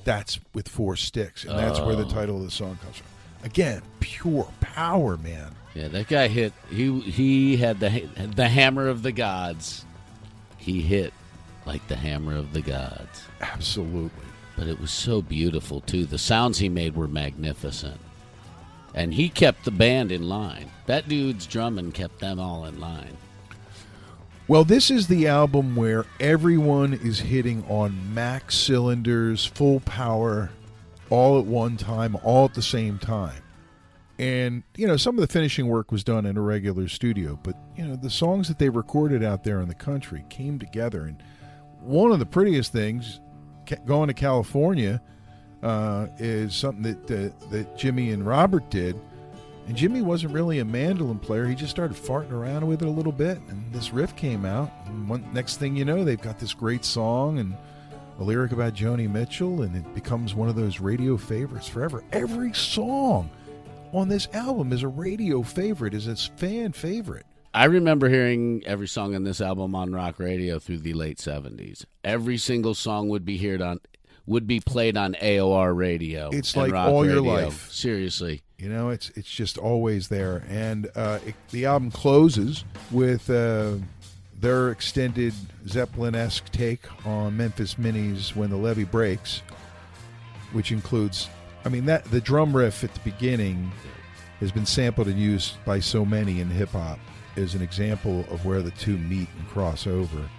that's 0.06 0.40
with 0.54 0.70
four 0.70 0.96
sticks, 0.96 1.44
and 1.44 1.60
that's 1.60 1.82
where 1.82 1.98
the 1.98 2.06
Oh. 2.06 2.10
title 2.10 2.38
of 2.38 2.44
the 2.46 2.52
song 2.52 2.78
comes 2.82 2.96
from. 2.96 3.08
Again, 3.46 3.84
pure 4.00 4.48
power, 4.60 5.18
man. 5.18 5.56
Yeah, 5.76 5.88
that 5.90 6.08
guy 6.08 6.28
hit. 6.28 6.52
He 6.70 7.00
he 7.00 7.58
had 7.58 7.80
the 7.80 8.10
the 8.36 8.50
hammer 8.50 8.88
of 8.88 9.04
the 9.04 9.12
gods. 9.12 9.86
He 10.58 10.82
hit 10.82 11.14
like 11.66 11.88
the 11.88 11.96
hammer 11.96 12.36
of 12.36 12.54
the 12.54 12.62
gods. 12.62 13.24
Absolutely. 13.42 14.26
But 14.58 14.68
it 14.68 14.82
was 14.82 14.90
so 14.90 15.22
beautiful 15.22 15.82
too. 15.82 16.06
The 16.06 16.18
sounds 16.18 16.58
he 16.58 16.70
made 16.70 16.96
were 16.96 17.08
magnificent, 17.08 18.00
and 18.96 19.14
he 19.14 19.30
kept 19.30 19.64
the 19.64 19.72
band 19.72 20.12
in 20.12 20.28
line. 20.28 20.72
That 20.88 21.08
dude's 21.08 21.46
drumming 21.46 21.92
kept 21.92 22.20
them 22.20 22.40
all 22.40 22.66
in 22.66 22.80
line. 22.80 23.18
Well, 24.48 24.64
this 24.64 24.90
is 24.90 25.08
the 25.08 25.28
album 25.28 25.76
where 25.76 26.06
everyone 26.20 26.94
is 26.94 27.20
hitting 27.20 27.64
on 27.68 28.14
max 28.14 28.56
cylinders, 28.56 29.46
full 29.46 29.82
power, 29.82 30.52
all 31.10 31.40
at 31.40 31.46
one 31.46 31.78
time, 31.78 32.16
all 32.24 32.46
at 32.46 32.54
the 32.54 32.62
same 32.62 33.00
time. 33.00 33.42
And, 34.18 34.64
you 34.78 34.88
know, 34.88 34.96
some 34.96 35.16
of 35.16 35.22
the 35.22 35.28
finishing 35.28 35.68
work 35.68 35.92
was 35.92 36.04
done 36.04 36.26
in 36.26 36.38
a 36.38 36.42
regular 36.42 36.88
studio, 36.88 37.38
but, 37.44 37.56
you 37.76 37.86
know, 37.86 37.96
the 37.96 38.10
songs 38.10 38.48
that 38.48 38.60
they 38.60 38.70
recorded 38.70 39.24
out 39.24 39.44
there 39.44 39.60
in 39.60 39.68
the 39.68 39.76
country 39.76 40.24
came 40.30 40.58
together. 40.58 41.04
And 41.04 41.22
one 41.82 42.12
of 42.12 42.20
the 42.20 42.26
prettiest 42.26 42.72
things 42.72 43.20
going 43.86 44.08
to 44.08 44.14
California 44.14 45.02
uh, 45.64 46.08
is 46.18 46.56
something 46.56 46.84
that, 46.84 47.12
uh, 47.12 47.48
that 47.50 47.78
Jimmy 47.78 48.12
and 48.12 48.26
Robert 48.26 48.70
did. 48.70 49.00
And 49.68 49.76
Jimmy 49.76 50.02
wasn't 50.02 50.32
really 50.32 50.60
a 50.60 50.66
mandolin 50.66 51.20
player. 51.20 51.48
He 51.48 51.56
just 51.56 51.72
started 51.72 51.98
farting 51.98 52.32
around 52.32 52.68
with 52.68 52.84
it 52.84 52.88
a 52.88 52.92
little 52.92 53.12
bit, 53.12 53.40
and 53.50 53.74
this 53.74 53.92
riff 53.92 54.16
came 54.16 54.46
out. 54.46 54.72
And 54.86 55.10
one, 55.10 55.28
next 55.34 55.58
thing 55.58 55.76
you 55.76 55.84
know, 55.84 56.04
they've 56.04 56.22
got 56.22 56.40
this 56.40 56.54
great 56.54 56.86
song 56.86 57.40
and 57.40 57.58
a 58.20 58.24
lyric 58.24 58.52
about 58.52 58.74
Joni 58.74 59.10
Mitchell, 59.10 59.62
and 59.64 59.76
it 59.76 59.94
becomes 59.94 60.34
one 60.34 60.50
of 60.50 60.56
those 60.56 60.80
radio 60.80 61.18
favorites 61.18 61.68
forever. 61.68 62.04
Every 62.12 62.54
song 62.54 63.30
on 63.94 64.08
this 64.08 64.28
album 64.34 64.72
is 64.74 64.84
a 64.84 64.88
radio 64.88 65.42
favorite, 65.44 65.94
is 65.94 66.08
a 66.08 66.16
fan 66.16 66.72
favorite. 66.72 67.26
I 67.54 67.66
remember 67.66 68.10
hearing 68.10 68.64
every 68.66 68.88
song 68.88 69.16
on 69.16 69.24
this 69.24 69.40
album 69.40 69.76
on 69.76 69.94
rock 69.94 70.20
radio 70.20 70.60
through 70.60 70.80
the 70.80 70.94
late 70.94 71.20
seventies. 71.20 71.86
Every 72.04 72.38
single 72.38 72.74
song 72.74 73.08
would 73.10 73.24
be 73.24 73.38
heard 73.38 73.62
on, 73.62 73.80
would 74.26 74.46
be 74.46 74.60
played 74.60 74.98
on 74.98 75.14
AOR 75.22 75.74
radio. 75.76 76.30
It's 76.34 76.56
like 76.56 76.74
all 76.74 77.06
your 77.06 77.22
life. 77.22 77.72
Seriously, 77.72 78.44
You 78.58 78.68
know, 78.70 78.90
it's 78.90 79.10
it's 79.16 79.30
just 79.30 79.58
always 79.58 80.10
there. 80.10 80.44
And 80.50 80.90
uh, 80.96 81.20
it, 81.26 81.36
the 81.52 81.66
album 81.66 81.92
closes 81.92 82.66
with 82.92 83.30
uh, 83.30 83.76
their 84.40 84.70
extended 84.70 85.34
Zeppelin-esque 85.68 86.52
take 86.52 86.82
on 87.06 87.38
Memphis 87.38 87.78
Minnie's 87.78 88.36
"When 88.36 88.50
the 88.50 88.58
Levee 88.58 88.84
Breaks," 88.84 89.42
which 90.52 90.72
includes, 90.72 91.30
I 91.64 91.70
mean, 91.70 91.86
that 91.86 92.06
the 92.06 92.22
drum 92.22 92.56
riff 92.56 92.84
at 92.84 92.94
the 92.94 93.00
beginning 93.00 93.72
has 94.40 94.52
been 94.52 94.66
sampled 94.66 95.08
and 95.08 95.20
used 95.20 95.64
by 95.66 95.80
so 95.80 96.06
many 96.06 96.42
in 96.42 96.50
hip 96.50 96.70
hop 96.70 97.00
as 97.38 97.56
an 97.56 97.62
example 97.62 98.26
of 98.30 98.46
where 98.46 98.62
the 98.62 98.72
two 98.72 98.98
meet 98.98 99.30
and 99.38 99.48
cross 99.48 99.88
over. 99.88 100.30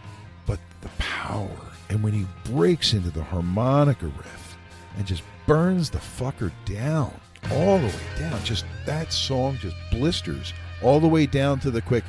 But 0.46 0.60
the 0.82 0.88
power, 0.98 1.58
and 1.88 2.02
when 2.02 2.12
he 2.12 2.26
breaks 2.44 2.92
into 2.92 3.10
the 3.10 3.22
harmonica 3.22 4.06
riff 4.06 4.56
and 4.96 5.06
just 5.06 5.22
burns 5.46 5.90
the 5.90 5.98
fucker 5.98 6.52
down, 6.64 7.12
all 7.50 7.78
the 7.78 7.86
way 7.86 8.18
down, 8.18 8.42
just 8.44 8.64
that 8.84 9.12
song 9.12 9.56
just 9.60 9.76
blisters 9.90 10.52
all 10.82 11.00
the 11.00 11.08
way 11.08 11.26
down 11.26 11.60
to 11.60 11.70
the 11.70 11.82
quick 11.82 12.04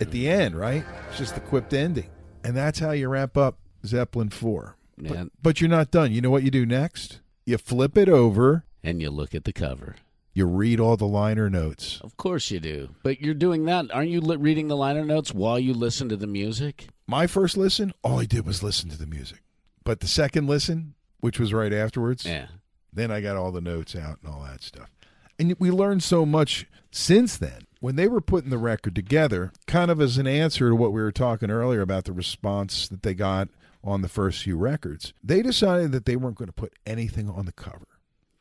at 0.00 0.10
the 0.10 0.28
end, 0.28 0.54
right? 0.56 0.84
It's 1.08 1.18
just 1.18 1.34
the 1.34 1.40
quipped 1.40 1.72
ending. 1.74 2.10
And 2.44 2.56
that's 2.56 2.78
how 2.78 2.90
you 2.92 3.08
wrap 3.08 3.36
up 3.36 3.58
Zeppelin 3.84 4.30
4. 4.30 4.76
But, 4.98 5.28
but 5.42 5.60
you're 5.60 5.68
not 5.70 5.90
done. 5.90 6.12
You 6.12 6.20
know 6.20 6.30
what 6.30 6.42
you 6.42 6.50
do 6.50 6.64
next? 6.64 7.20
You 7.44 7.58
flip 7.58 7.96
it 7.98 8.08
over, 8.08 8.64
and 8.82 9.00
you 9.02 9.10
look 9.10 9.34
at 9.34 9.44
the 9.44 9.52
cover. 9.52 9.96
you 10.32 10.46
read 10.46 10.80
all 10.80 10.96
the 10.96 11.06
liner 11.06 11.48
notes. 11.50 12.00
Of 12.02 12.16
course 12.16 12.50
you 12.50 12.60
do, 12.60 12.90
but 13.02 13.20
you're 13.20 13.34
doing 13.34 13.64
that. 13.66 13.86
Aren't 13.92 14.10
you 14.10 14.20
li- 14.20 14.36
reading 14.36 14.68
the 14.68 14.76
liner 14.76 15.04
notes 15.04 15.32
while 15.34 15.58
you 15.58 15.72
listen 15.74 16.08
to 16.10 16.16
the 16.16 16.26
music? 16.26 16.88
My 17.06 17.26
first 17.26 17.56
listen, 17.56 17.92
all 18.02 18.18
I 18.20 18.24
did 18.24 18.46
was 18.46 18.62
listen 18.62 18.88
to 18.90 18.98
the 18.98 19.06
music. 19.06 19.40
But 19.84 20.00
the 20.00 20.08
second 20.08 20.46
listen, 20.48 20.94
which 21.20 21.38
was 21.38 21.52
right 21.52 21.72
afterwards, 21.72 22.24
Yeah. 22.24 22.46
then 22.92 23.10
I 23.10 23.20
got 23.20 23.36
all 23.36 23.52
the 23.52 23.60
notes 23.60 23.94
out 23.94 24.18
and 24.24 24.32
all 24.32 24.42
that 24.44 24.62
stuff. 24.62 24.90
And 25.38 25.54
we 25.58 25.70
learned 25.70 26.02
so 26.02 26.24
much 26.24 26.66
since 26.90 27.36
then. 27.36 27.66
When 27.80 27.96
they 27.96 28.08
were 28.08 28.22
putting 28.22 28.50
the 28.50 28.58
record 28.58 28.94
together, 28.94 29.52
kind 29.66 29.90
of 29.90 30.00
as 30.00 30.16
an 30.18 30.26
answer 30.26 30.70
to 30.70 30.76
what 30.76 30.92
we 30.92 31.00
were 31.00 31.12
talking 31.12 31.50
earlier 31.50 31.82
about 31.82 32.04
the 32.04 32.12
response 32.12 32.88
that 32.88 33.02
they 33.02 33.14
got 33.14 33.48
on 33.84 34.00
the 34.00 34.08
first 34.08 34.42
few 34.42 34.56
records, 34.56 35.12
they 35.22 35.42
decided 35.42 35.92
that 35.92 36.06
they 36.06 36.16
weren't 36.16 36.36
going 36.36 36.48
to 36.48 36.52
put 36.52 36.72
anything 36.86 37.28
on 37.28 37.44
the 37.44 37.52
cover. 37.52 37.86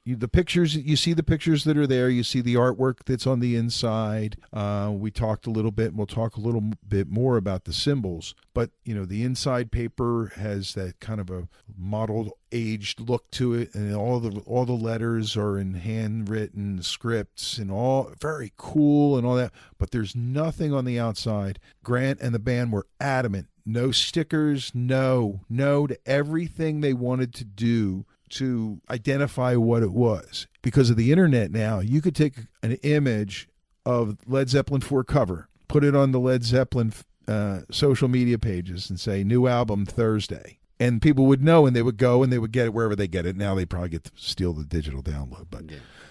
You, 0.08 0.16
the 0.16 0.28
pictures 0.28 0.76
you 0.76 0.96
see 0.96 1.14
the 1.14 1.24
pictures 1.24 1.64
that 1.64 1.78
are 1.78 1.88
there 1.88 2.12
you 2.12 2.22
see 2.22 2.40
the 2.40 2.54
artwork 2.54 3.06
that's 3.06 3.26
on 3.26 3.40
the 3.40 3.56
inside. 3.56 4.38
Uh, 4.54 4.92
we 4.94 5.10
talked 5.10 5.48
a 5.48 5.50
little 5.50 5.72
bit 5.72 5.88
and 5.88 5.98
we'll 5.98 6.06
talk 6.06 6.38
a 6.38 6.40
little 6.40 6.62
bit 6.88 7.10
more 7.10 7.38
about 7.38 7.66
the 7.66 7.74
symbols. 7.74 8.36
But 8.54 8.70
you 8.84 8.94
know 8.94 9.06
the 9.06 9.24
inside 9.24 9.72
paper 9.72 10.32
has 10.36 10.76
that 10.76 11.00
kind 11.00 11.20
of 11.20 11.32
a 11.32 11.48
modeled 11.76 12.34
aged 12.52 13.00
look 13.00 13.32
to 13.32 13.56
it 13.56 13.74
and 13.74 13.96
all 13.96 14.20
the 14.20 14.40
all 14.42 14.66
the 14.66 14.74
letters 14.74 15.36
are 15.36 15.58
in 15.58 15.74
handwritten 15.74 16.84
scripts 16.84 17.58
and 17.58 17.72
all 17.72 18.12
very 18.22 18.54
cool 18.58 19.18
and 19.18 19.26
all 19.26 19.36
that. 19.36 19.54
But 19.80 19.90
there's 19.90 20.16
nothing 20.16 20.72
on 20.72 20.86
the 20.86 21.00
outside. 21.00 21.58
Grant 21.84 22.22
and 22.22 22.36
the 22.36 22.40
band 22.40 22.72
were 22.72 22.86
adamant. 23.00 23.48
No 23.66 23.90
stickers 23.90 24.72
no 24.76 25.42
no 25.50 25.88
to 25.88 25.98
everything 26.06 26.82
they 26.82 26.94
wanted 26.94 27.34
to 27.34 27.44
do 27.44 28.06
to 28.30 28.82
identify 28.90 29.56
what 29.56 29.84
it 29.84 29.92
was. 29.92 30.48
Because 30.62 30.90
of 30.90 30.98
the 30.98 31.12
internet 31.12 31.52
now, 31.52 31.80
you 31.80 32.02
could 32.02 32.16
take 32.16 32.34
an 32.64 32.74
image 32.84 33.48
of 33.86 34.18
Led 34.28 34.50
Zeppelin 34.50 34.82
4 34.82 35.04
cover, 35.04 35.48
put 35.68 35.84
it 35.84 35.96
on 35.96 36.12
the 36.12 36.20
Led 36.20 36.44
Zeppelin 36.44 36.92
uh, 37.28 37.62
social 37.72 38.08
media 38.08 38.38
pages, 38.40 38.90
and 38.90 39.00
say, 39.00 39.24
new 39.24 39.48
album 39.48 39.86
Thursday. 39.86 40.60
and 40.80 41.02
people 41.02 41.26
would 41.26 41.42
know, 41.44 41.66
and 41.66 41.76
they 41.76 41.82
would 41.82 41.98
go 41.98 42.22
and 42.22 42.34
they 42.34 42.38
would 42.40 42.52
get 42.52 42.66
it 42.66 42.74
wherever 42.74 42.96
they 42.96 43.08
get 43.08 43.26
it. 43.26 43.36
Now 43.38 43.56
they 43.56 43.66
probably 43.66 43.90
get 43.90 44.04
to 44.06 44.12
steal 44.16 44.52
the 44.54 44.66
digital 44.66 45.02
download, 45.02 45.48
but 45.50 45.64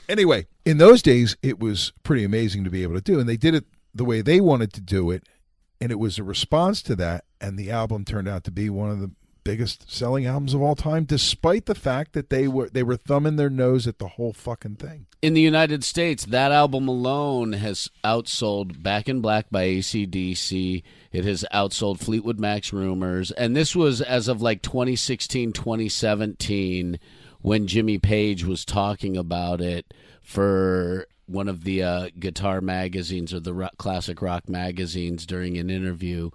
anyway, 0.08 0.46
in 0.64 0.78
those 0.78 1.02
days, 1.02 1.36
it 1.42 1.60
was 1.60 1.92
pretty 2.02 2.24
amazing 2.24 2.64
to 2.64 2.70
be 2.70 2.82
able 2.82 2.94
to 2.94 3.00
do, 3.02 3.20
and 3.20 3.28
they 3.28 3.36
did 3.36 3.54
it 3.54 3.64
the 3.94 4.04
way 4.04 4.22
they 4.22 4.40
wanted 4.40 4.72
to 4.72 4.80
do 4.80 5.10
it, 5.10 5.24
and 5.80 5.92
it 5.92 5.98
was 5.98 6.18
a 6.18 6.24
response 6.24 6.80
to 6.82 6.96
that, 6.96 7.24
and 7.40 7.58
the 7.58 7.70
album 7.70 8.04
turned 8.04 8.26
out 8.26 8.42
to 8.44 8.50
be 8.50 8.70
one 8.70 8.90
of 8.90 9.00
the 9.00 9.10
biggest 9.44 9.92
selling 9.92 10.26
albums 10.26 10.54
of 10.54 10.62
all 10.62 10.74
time, 10.74 11.04
despite 11.04 11.66
the 11.66 11.74
fact 11.74 12.14
that 12.14 12.30
they 12.30 12.48
were 12.48 12.68
they 12.70 12.82
were 12.82 12.96
thumbing 12.96 13.36
their 13.36 13.50
nose 13.50 13.86
at 13.86 13.98
the 13.98 14.08
whole 14.08 14.32
fucking 14.32 14.76
thing. 14.76 15.06
In 15.22 15.34
the 15.34 15.40
United 15.40 15.84
States, 15.84 16.24
that 16.26 16.52
album 16.52 16.88
alone 16.88 17.52
has 17.52 17.88
outsold 18.02 18.82
Back 18.82 19.08
in 19.08 19.20
Black 19.20 19.46
by 19.50 19.66
ACDC. 19.66 20.82
It 21.12 21.24
has 21.24 21.44
outsold 21.52 22.00
Fleetwood 22.00 22.40
Mac's 22.40 22.72
Rumors. 22.72 23.30
And 23.30 23.54
this 23.54 23.76
was 23.76 24.00
as 24.00 24.28
of 24.28 24.42
like 24.42 24.60
2016, 24.62 25.52
2017, 25.52 26.98
when 27.40 27.66
Jimmy 27.66 27.98
Page 27.98 28.44
was 28.44 28.64
talking 28.64 29.16
about 29.16 29.60
it 29.60 29.94
for 30.22 31.06
one 31.26 31.48
of 31.48 31.64
the 31.64 31.82
uh, 31.82 32.08
guitar 32.18 32.60
magazines 32.60 33.32
or 33.32 33.40
the 33.40 33.54
rock, 33.54 33.76
classic 33.78 34.20
rock 34.20 34.48
magazines 34.48 35.24
during 35.24 35.56
an 35.56 35.70
interview. 35.70 36.30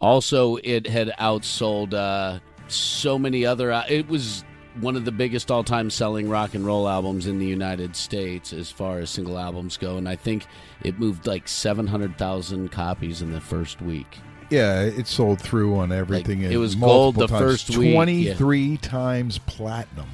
Also, 0.00 0.56
it 0.64 0.86
had 0.86 1.08
outsold 1.18 1.94
uh, 1.94 2.40
so 2.74 3.18
many 3.18 3.44
other. 3.46 3.72
uh, 3.72 3.84
It 3.88 4.08
was 4.08 4.44
one 4.80 4.96
of 4.96 5.04
the 5.04 5.12
biggest 5.12 5.50
all-time 5.50 5.90
selling 5.90 6.28
rock 6.28 6.54
and 6.54 6.64
roll 6.64 6.88
albums 6.88 7.26
in 7.26 7.38
the 7.38 7.46
United 7.46 7.94
States 7.94 8.52
as 8.52 8.70
far 8.70 9.00
as 9.00 9.10
single 9.10 9.38
albums 9.38 9.76
go, 9.76 9.98
and 9.98 10.08
I 10.08 10.16
think 10.16 10.46
it 10.82 10.98
moved 10.98 11.26
like 11.26 11.46
seven 11.46 11.86
hundred 11.86 12.16
thousand 12.16 12.70
copies 12.72 13.20
in 13.22 13.32
the 13.32 13.40
first 13.40 13.82
week. 13.82 14.18
Yeah, 14.50 14.82
it 14.82 15.06
sold 15.06 15.40
through 15.40 15.76
on 15.76 15.92
everything. 15.92 16.42
Like, 16.42 16.52
it 16.52 16.56
was 16.58 16.74
gold 16.74 17.16
the 17.16 17.26
times. 17.26 17.40
first 17.40 17.70
week, 17.70 17.88
yeah. 17.88 17.94
Twenty-three 17.94 18.76
times 18.78 19.38
platinum. 19.38 20.08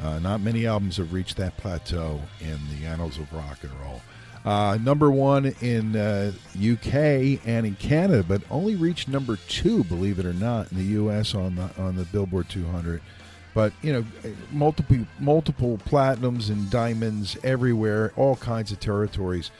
Uh, 0.00 0.18
not 0.20 0.40
many 0.40 0.64
albums 0.66 0.96
have 0.98 1.12
reached 1.12 1.36
that 1.38 1.56
plateau 1.56 2.20
in 2.40 2.58
the 2.78 2.86
annals 2.86 3.18
of 3.18 3.32
rock 3.32 3.58
and 3.62 3.72
roll. 3.80 4.00
Uh, 4.44 4.78
number 4.82 5.10
one 5.10 5.46
in 5.60 5.94
uh, 5.96 6.32
UK 6.56 6.94
and 7.46 7.66
in 7.66 7.74
Canada, 7.76 8.24
but 8.26 8.40
only 8.50 8.76
reached 8.76 9.08
number 9.08 9.36
two, 9.48 9.84
believe 9.84 10.18
it 10.18 10.24
or 10.24 10.32
not, 10.32 10.70
in 10.72 10.78
the 10.78 10.84
US 11.02 11.34
on 11.34 11.56
the 11.56 11.70
on 11.78 11.96
the 11.96 12.04
Billboard 12.04 12.48
200. 12.48 13.02
But 13.54 13.72
you 13.82 13.92
know, 13.92 14.04
multiple 14.52 15.06
multiple 15.18 15.78
platinums 15.86 16.48
and 16.50 16.70
diamonds 16.70 17.36
everywhere, 17.42 18.12
all 18.16 18.36
kinds 18.36 18.72
of 18.72 18.80
territories. 18.80 19.50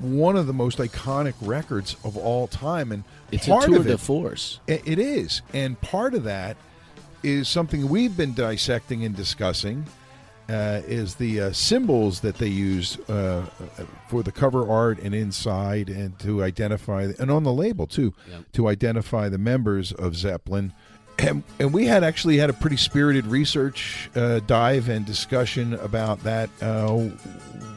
One 0.00 0.36
of 0.36 0.46
the 0.46 0.52
most 0.52 0.78
iconic 0.78 1.34
records 1.40 1.96
of 2.02 2.16
all 2.16 2.48
time, 2.48 2.90
and 2.90 3.04
It's 3.30 3.46
a 3.46 3.50
part 3.50 3.66
tour 3.66 3.76
of 3.78 3.86
de 3.86 3.92
it, 3.92 4.00
force. 4.00 4.58
it 4.66 4.98
is, 4.98 5.42
and 5.52 5.80
part 5.80 6.14
of 6.14 6.24
that 6.24 6.56
is 7.22 7.48
something 7.48 7.88
we've 7.88 8.16
been 8.16 8.34
dissecting 8.34 9.04
and 9.04 9.14
discussing. 9.14 9.86
Uh, 10.46 10.82
is 10.86 11.14
the 11.14 11.40
uh, 11.40 11.52
symbols 11.52 12.20
that 12.20 12.36
they 12.36 12.48
use 12.48 12.98
uh, 13.08 13.46
for 14.08 14.22
the 14.22 14.30
cover 14.30 14.68
art 14.70 14.98
and 14.98 15.14
inside, 15.14 15.88
and 15.88 16.18
to 16.18 16.42
identify, 16.42 17.10
and 17.18 17.30
on 17.30 17.44
the 17.44 17.52
label 17.52 17.86
too, 17.86 18.12
to 18.52 18.68
identify 18.68 19.30
the 19.30 19.38
members 19.38 19.90
of 19.92 20.14
Zeppelin. 20.14 20.74
And, 21.18 21.44
and 21.58 21.72
we 21.72 21.86
had 21.86 22.04
actually 22.04 22.36
had 22.36 22.50
a 22.50 22.52
pretty 22.52 22.76
spirited 22.76 23.26
research 23.26 24.10
uh, 24.16 24.40
dive 24.40 24.90
and 24.90 25.06
discussion 25.06 25.74
about 25.74 26.22
that 26.24 26.50
uh, 26.60 26.90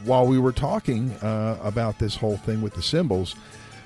while 0.04 0.26
we 0.26 0.38
were 0.38 0.52
talking 0.52 1.10
uh, 1.22 1.58
about 1.62 1.98
this 1.98 2.16
whole 2.16 2.36
thing 2.36 2.60
with 2.60 2.74
the 2.74 2.82
symbols 2.82 3.34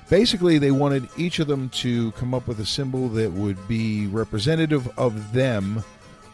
basically 0.09 0.57
they 0.57 0.71
wanted 0.71 1.07
each 1.17 1.39
of 1.39 1.47
them 1.47 1.69
to 1.69 2.11
come 2.11 2.33
up 2.33 2.47
with 2.47 2.59
a 2.59 2.65
symbol 2.65 3.07
that 3.09 3.31
would 3.31 3.67
be 3.67 4.07
representative 4.07 4.87
of 4.97 5.33
them 5.33 5.83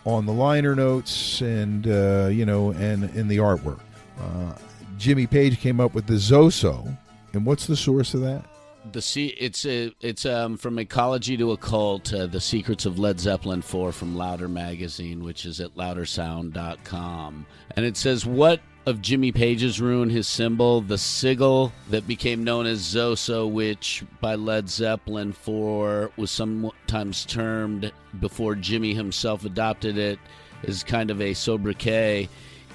on 0.05 0.25
the 0.25 0.33
liner 0.33 0.75
notes 0.75 1.41
and 1.41 1.87
uh, 1.87 2.29
you 2.31 2.45
know 2.45 2.71
and 2.71 3.03
in 3.15 3.27
the 3.27 3.37
artwork. 3.37 3.79
Uh, 4.19 4.53
jimmy 4.97 5.25
page 5.27 5.59
came 5.59 5.79
up 5.79 5.93
with 5.93 6.07
the 6.07 6.15
zoso. 6.15 6.95
And 7.33 7.45
what's 7.45 7.67
the 7.67 7.75
source 7.75 8.13
of 8.13 8.21
that? 8.21 8.43
The 8.91 9.01
see, 9.01 9.27
it's 9.27 9.65
a, 9.65 9.93
it's 10.01 10.25
um, 10.25 10.57
from 10.57 10.79
ecology 10.79 11.37
to 11.37 11.51
occult. 11.51 12.11
Uh, 12.13 12.25
the 12.25 12.39
secrets 12.39 12.85
of 12.85 12.97
Led 12.97 13.19
Zeppelin 13.19 13.61
four 13.61 13.91
from 13.91 14.15
Louder 14.15 14.47
magazine, 14.47 15.23
which 15.23 15.45
is 15.45 15.59
at 15.59 15.75
loudersound.com, 15.75 17.45
and 17.75 17.85
it 17.85 17.97
says 17.97 18.25
what 18.25 18.61
of 18.89 19.01
Jimmy 19.01 19.31
Page's 19.31 19.79
rune, 19.79 20.09
his 20.09 20.27
symbol, 20.27 20.81
the 20.81 20.97
sigil 20.97 21.71
that 21.89 22.07
became 22.07 22.43
known 22.43 22.65
as 22.65 22.81
Zoso, 22.81 23.49
which 23.49 24.03
by 24.19 24.35
Led 24.35 24.67
Zeppelin 24.67 25.31
four 25.31 26.11
was 26.17 26.31
sometimes 26.31 27.25
termed 27.25 27.91
before 28.19 28.55
Jimmy 28.55 28.93
himself 28.93 29.45
adopted 29.45 29.97
it 29.97 30.19
as 30.67 30.83
kind 30.83 31.11
of 31.11 31.21
a 31.21 31.33
sobriquet. 31.33 32.27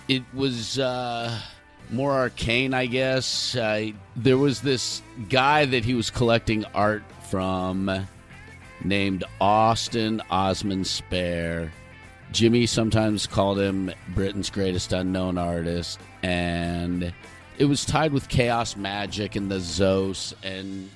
It 0.09 0.23
was 0.33 0.79
uh, 0.79 1.39
more 1.91 2.13
arcane, 2.13 2.73
I 2.73 2.87
guess. 2.87 3.57
Uh, 3.57 3.91
there 4.17 4.39
was 4.39 4.61
this 4.63 5.03
guy 5.29 5.67
that 5.67 5.85
he 5.85 5.95
was 5.95 6.09
collecting 6.11 6.65
art 6.75 7.03
from 7.29 8.07
named 8.85 9.25
Austin 9.41 10.23
Osmond 10.31 10.87
Spare. 10.87 11.73
Jimmy 12.35 12.67
sometimes 12.67 13.29
called 13.29 13.61
him 13.61 13.93
Britain's 14.09 14.51
greatest 14.51 14.93
unknown 14.93 15.39
artist, 15.39 16.01
and 16.23 17.15
it 17.59 17.65
was 17.67 17.85
tied 17.85 18.13
with 18.13 18.29
chaos 18.29 18.75
magic 18.75 19.37
and 19.37 19.49
the 19.51 19.59
Zos 19.59 20.35
and 20.43 20.91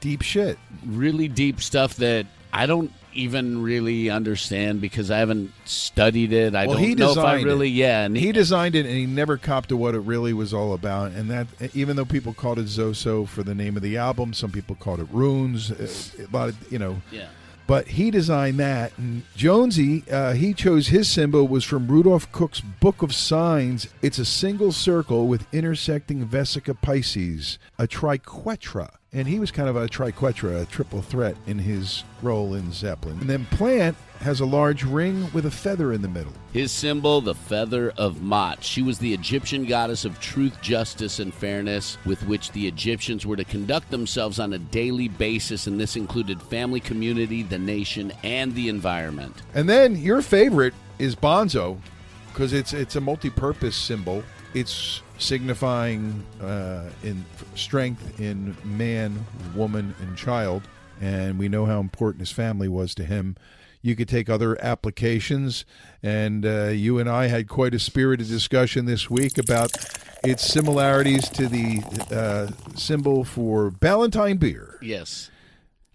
deep 0.00 0.22
shit 0.22 0.58
really 0.86 1.26
deep 1.26 1.60
stuff 1.60 1.96
that 1.96 2.26
I 2.52 2.66
don't 2.66 2.92
even 3.14 3.62
really 3.62 4.08
understand 4.08 4.80
because 4.80 5.10
I 5.10 5.18
haven't 5.18 5.52
studied 5.64 6.32
it. 6.32 6.54
I 6.54 6.66
well 6.66 6.76
don't 6.76 6.84
he 6.84 6.94
know 6.94 7.10
if 7.10 7.18
I 7.18 7.40
really 7.40 7.68
it. 7.68 7.72
yeah. 7.72 8.04
And 8.04 8.16
he 8.16 8.30
designed 8.30 8.76
it 8.76 8.86
and 8.86 8.94
he 8.94 9.06
never 9.06 9.36
copped 9.36 9.70
to 9.70 9.76
what 9.76 9.96
it 9.96 10.00
really 10.00 10.32
was 10.32 10.54
all 10.54 10.72
about 10.72 11.12
and 11.12 11.28
that 11.30 11.48
even 11.74 11.96
though 11.96 12.04
people 12.04 12.32
called 12.32 12.60
it 12.60 12.66
zoso 12.66 13.26
for 13.26 13.42
the 13.42 13.54
name 13.54 13.76
of 13.76 13.82
the 13.82 13.96
album 13.96 14.32
some 14.32 14.52
people 14.52 14.76
called 14.76 15.00
it 15.00 15.08
runes 15.10 15.70
a 15.70 16.26
lot 16.30 16.50
of 16.50 16.72
you 16.72 16.78
know 16.78 17.00
yeah. 17.10 17.26
But 17.66 17.88
he 17.88 18.10
designed 18.10 18.58
that. 18.58 18.92
And 18.96 19.22
Jonesy, 19.34 20.04
uh, 20.10 20.34
he 20.34 20.54
chose 20.54 20.88
his 20.88 21.08
symbol 21.08 21.48
was 21.48 21.64
from 21.64 21.88
Rudolf 21.88 22.30
Koch's 22.32 22.60
Book 22.60 23.02
of 23.02 23.14
Signs. 23.14 23.88
It's 24.02 24.18
a 24.18 24.24
single 24.24 24.72
circle 24.72 25.26
with 25.26 25.52
intersecting 25.52 26.26
vesica 26.26 26.76
piscis, 26.80 27.58
a 27.78 27.86
triquetra. 27.86 28.90
And 29.16 29.26
he 29.26 29.38
was 29.38 29.50
kind 29.50 29.66
of 29.66 29.76
a 29.76 29.88
triquetra, 29.88 30.60
a 30.60 30.66
triple 30.66 31.00
threat 31.00 31.38
in 31.46 31.58
his 31.58 32.04
role 32.20 32.52
in 32.52 32.70
Zeppelin. 32.70 33.18
And 33.18 33.30
then 33.30 33.46
Plant 33.46 33.96
has 34.20 34.40
a 34.40 34.44
large 34.44 34.84
ring 34.84 35.30
with 35.32 35.46
a 35.46 35.50
feather 35.50 35.94
in 35.94 36.02
the 36.02 36.08
middle. 36.08 36.34
His 36.52 36.70
symbol, 36.70 37.22
the 37.22 37.34
feather 37.34 37.94
of 37.96 38.16
Ma'at. 38.16 38.58
She 38.60 38.82
was 38.82 38.98
the 38.98 39.14
Egyptian 39.14 39.64
goddess 39.64 40.04
of 40.04 40.20
truth, 40.20 40.60
justice, 40.60 41.18
and 41.18 41.32
fairness 41.32 41.96
with 42.04 42.26
which 42.26 42.52
the 42.52 42.68
Egyptians 42.68 43.24
were 43.24 43.36
to 43.36 43.44
conduct 43.44 43.90
themselves 43.90 44.38
on 44.38 44.52
a 44.52 44.58
daily 44.58 45.08
basis, 45.08 45.66
and 45.66 45.80
this 45.80 45.96
included 45.96 46.42
family, 46.42 46.80
community, 46.80 47.42
the 47.42 47.58
nation, 47.58 48.12
and 48.22 48.54
the 48.54 48.68
environment. 48.68 49.40
And 49.54 49.66
then 49.66 49.96
your 49.96 50.20
favorite 50.20 50.74
is 50.98 51.16
Bonzo, 51.16 51.78
because 52.34 52.52
it's 52.52 52.74
it's 52.74 52.96
a 52.96 53.00
multi-purpose 53.00 53.76
symbol. 53.76 54.22
It's 54.56 55.02
signifying 55.18 56.24
uh, 56.42 56.84
in 57.04 57.26
strength 57.54 58.18
in 58.18 58.56
man, 58.64 59.26
woman, 59.54 59.94
and 60.00 60.16
child, 60.16 60.62
and 60.98 61.38
we 61.38 61.50
know 61.50 61.66
how 61.66 61.78
important 61.78 62.20
his 62.20 62.32
family 62.32 62.66
was 62.66 62.94
to 62.94 63.04
him. 63.04 63.36
You 63.82 63.94
could 63.94 64.08
take 64.08 64.30
other 64.30 64.58
applications, 64.64 65.66
and 66.02 66.46
uh, 66.46 66.68
you 66.68 66.98
and 66.98 67.06
I 67.06 67.26
had 67.26 67.48
quite 67.48 67.74
a 67.74 67.78
spirited 67.78 68.28
discussion 68.28 68.86
this 68.86 69.10
week 69.10 69.36
about 69.36 69.72
its 70.24 70.50
similarities 70.50 71.28
to 71.28 71.48
the 71.48 71.82
uh, 72.10 72.74
symbol 72.74 73.24
for 73.24 73.70
Ballantine 73.70 74.38
beer. 74.38 74.78
Yes. 74.80 75.30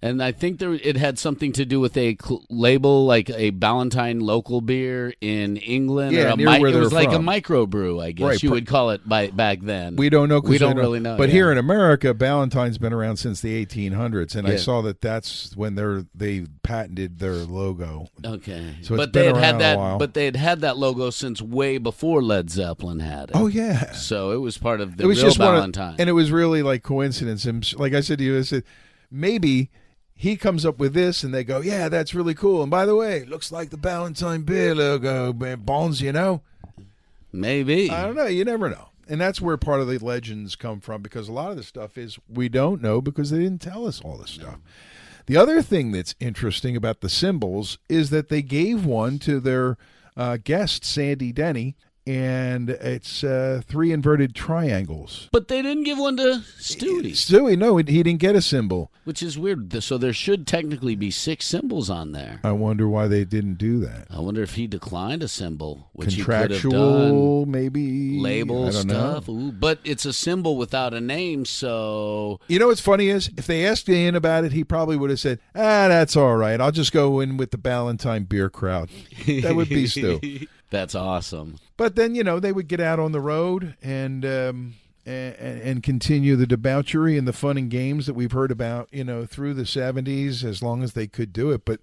And 0.03 0.23
I 0.23 0.31
think 0.31 0.57
there 0.57 0.73
it 0.73 0.97
had 0.97 1.19
something 1.19 1.51
to 1.51 1.63
do 1.63 1.79
with 1.79 1.95
a 1.95 2.17
cl- 2.19 2.43
label 2.49 3.05
like 3.05 3.29
a 3.29 3.51
Ballantine 3.51 4.19
local 4.19 4.59
beer 4.59 5.13
in 5.21 5.57
England. 5.57 6.13
Yeah, 6.13 6.29
or 6.31 6.33
a 6.33 6.35
near 6.37 6.47
where 6.59 6.71
it 6.71 6.75
was 6.75 6.89
they're 6.89 7.03
like 7.03 7.11
a 7.13 7.19
microbrew, 7.19 8.03
I 8.03 8.11
guess 8.11 8.25
Right, 8.25 8.41
you 8.43 8.49
would 8.49 8.65
call 8.65 8.89
it 8.89 9.07
by 9.07 9.27
back 9.27 9.59
then. 9.61 9.97
We 9.97 10.09
don't 10.09 10.27
know. 10.27 10.41
'cause 10.41 10.49
We 10.49 10.57
don't 10.57 10.75
really 10.75 10.99
know. 10.99 11.17
But 11.17 11.29
yeah. 11.29 11.33
here 11.35 11.51
in 11.51 11.59
America, 11.59 12.15
Ballantine's 12.15 12.79
been 12.79 12.93
around 12.93 13.17
since 13.17 13.41
the 13.41 13.53
1800s, 13.63 14.35
and 14.35 14.47
I 14.47 14.53
Yeah. 14.53 14.57
saw 14.57 14.81
that 14.81 15.01
that's 15.01 15.55
when 15.55 15.75
they're 15.75 16.05
they 16.15 16.45
patented 16.63 17.19
their 17.19 17.35
logo. 17.35 18.07
Okay, 18.25 18.77
So 18.81 18.95
it's 18.95 18.97
but 19.05 19.13
they 19.13 19.27
been 19.27 19.35
had 19.35 19.43
had 19.43 19.51
around 19.53 19.55
a 19.55 19.63
that. 19.63 19.77
while. 19.77 19.97
But 19.99 20.13
they 20.15 20.25
had 20.25 20.35
had 20.35 20.61
that 20.61 20.77
logo 20.79 21.11
since 21.11 21.43
way 21.43 21.77
before 21.77 22.23
Led 22.23 22.49
Zeppelin 22.49 23.01
had 23.01 23.25
it. 23.29 23.35
Oh 23.35 23.45
yeah, 23.45 23.91
So 23.91 24.31
it 24.31 24.37
was 24.41 24.57
part 24.57 24.81
of 24.81 24.97
the 24.97 25.03
it 25.03 25.05
was 25.05 25.17
real 25.19 25.27
just 25.27 25.37
one 25.39 25.75
of- 25.77 25.95
and 25.99 26.09
it 26.09 26.13
was 26.13 26.31
really 26.31 26.63
like 26.63 26.81
coincidence. 26.81 27.45
And 27.45 27.71
like 27.77 27.93
I 27.93 28.01
said 28.01 28.17
to 28.17 28.23
you, 28.23 28.39
I 28.39 28.41
said 28.41 28.63
maybe 29.11 29.69
he 30.21 30.37
comes 30.37 30.67
up 30.67 30.77
with 30.77 30.93
this, 30.93 31.23
and 31.23 31.33
they 31.33 31.43
go, 31.43 31.61
"Yeah, 31.61 31.89
that's 31.89 32.13
really 32.13 32.35
cool." 32.35 32.61
And 32.61 32.69
by 32.69 32.85
the 32.85 32.95
way, 32.95 33.17
it 33.17 33.29
looks 33.29 33.51
like 33.51 33.71
the 33.71 33.77
Ballantine 33.77 34.43
beer 34.43 34.75
logo, 34.75 35.33
man, 35.33 35.61
Bonds. 35.61 35.99
You 35.99 36.11
know, 36.13 36.41
Maybe. 37.33 37.89
I 37.89 38.03
don't 38.03 38.15
know. 38.15 38.27
You 38.27 38.45
never 38.45 38.69
know. 38.69 38.89
And 39.07 39.19
that's 39.19 39.41
where 39.41 39.57
part 39.57 39.81
of 39.81 39.87
the 39.87 39.97
legends 39.97 40.55
come 40.55 40.79
from 40.79 41.01
because 41.01 41.27
a 41.27 41.33
lot 41.33 41.49
of 41.51 41.57
the 41.57 41.63
stuff 41.63 41.97
is 41.97 42.19
we 42.29 42.49
don't 42.49 42.81
know 42.81 43.01
because 43.01 43.31
they 43.31 43.39
didn't 43.39 43.61
tell 43.61 43.87
us 43.87 43.99
all 44.01 44.17
this 44.17 44.31
stuff. 44.31 44.59
The 45.25 45.37
other 45.37 45.61
thing 45.61 45.91
that's 45.91 46.15
interesting 46.19 46.75
about 46.75 47.01
the 47.01 47.09
symbols 47.09 47.77
is 47.89 48.09
that 48.09 48.29
they 48.29 48.41
gave 48.41 48.85
one 48.85 49.17
to 49.19 49.39
their 49.39 49.77
uh, 50.15 50.37
guest, 50.43 50.85
Sandy 50.85 51.31
Denny, 51.31 51.75
and 52.07 52.69
it's 52.69 53.23
uh, 53.23 53.61
three 53.67 53.91
inverted 53.91 54.33
triangles. 54.35 55.29
But 55.31 55.47
they 55.47 55.61
didn't 55.61 55.83
give 55.83 55.97
one 55.97 56.17
to 56.17 56.41
Stewie, 56.59 57.11
Stewie, 57.11 57.57
no, 57.57 57.77
he 57.77 57.83
didn't 57.83 58.17
get 58.19 58.35
a 58.35 58.41
symbol. 58.41 58.91
which 59.03 59.21
is 59.21 59.37
weird. 59.37 59.81
So 59.83 59.97
there 59.97 60.13
should 60.13 60.47
technically 60.47 60.95
be 60.95 61.11
six 61.11 61.45
symbols 61.45 61.89
on 61.89 62.11
there. 62.11 62.39
I 62.43 62.51
wonder 62.51 62.87
why 62.87 63.07
they 63.07 63.23
didn't 63.25 63.55
do 63.55 63.79
that. 63.81 64.07
I 64.09 64.19
wonder 64.19 64.41
if 64.43 64.55
he 64.55 64.67
declined 64.67 65.23
a 65.23 65.27
symbol, 65.27 65.89
which 65.93 66.15
he 66.15 66.23
could 66.23 66.51
have 66.51 66.61
done. 66.61 66.61
Contractual, 66.71 67.45
maybe 67.45 68.19
Label 68.19 68.71
stuff. 68.71 69.29
Ooh, 69.29 69.51
but 69.51 69.79
it's 69.83 70.05
a 70.05 70.13
symbol 70.13 70.57
without 70.57 70.93
a 70.93 71.01
name, 71.01 71.45
so 71.45 72.39
You 72.47 72.59
know 72.59 72.67
what's 72.67 72.81
funny 72.81 73.09
is 73.09 73.29
if 73.37 73.47
they 73.47 73.65
asked 73.65 73.87
Ian 73.89 74.15
about 74.15 74.43
it, 74.43 74.51
he 74.51 74.63
probably 74.63 74.97
would 74.97 75.09
have 75.09 75.19
said, 75.19 75.39
"Ah, 75.55 75.87
that's 75.87 76.15
all 76.15 76.35
right. 76.35 76.59
I'll 76.59 76.71
just 76.71 76.91
go 76.91 77.19
in 77.19 77.37
with 77.37 77.51
the 77.51 77.57
Ballantine 77.57 78.23
beer 78.23 78.49
crowd." 78.49 78.89
That 79.27 79.55
would 79.55 79.69
be 79.69 79.87
Stu. 79.91 80.19
That's 80.71 80.95
awesome. 80.95 81.57
But 81.77 81.95
then 81.95 82.15
you 82.15 82.23
know 82.23 82.39
they 82.39 82.53
would 82.53 82.67
get 82.67 82.79
out 82.79 82.97
on 82.97 83.11
the 83.11 83.19
road 83.19 83.75
and 83.83 84.25
um, 84.25 84.73
and, 85.05 85.35
and 85.35 85.83
continue 85.83 86.35
the 86.35 86.47
debauchery 86.47 87.17
and 87.17 87.27
the 87.27 87.33
fun 87.33 87.57
and 87.57 87.69
games 87.69 88.07
that 88.07 88.13
we've 88.13 88.31
heard 88.31 88.51
about 88.51 88.87
you 88.91 89.03
know 89.03 89.25
through 89.25 89.53
the 89.53 89.65
seventies 89.65 90.43
as 90.43 90.63
long 90.63 90.81
as 90.81 90.93
they 90.93 91.07
could 91.07 91.33
do 91.33 91.51
it. 91.51 91.65
But 91.65 91.81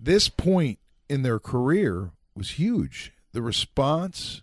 this 0.00 0.28
point 0.28 0.78
in 1.10 1.22
their 1.22 1.40
career 1.40 2.12
was 2.34 2.52
huge. 2.52 3.12
The 3.32 3.42
response, 3.42 4.42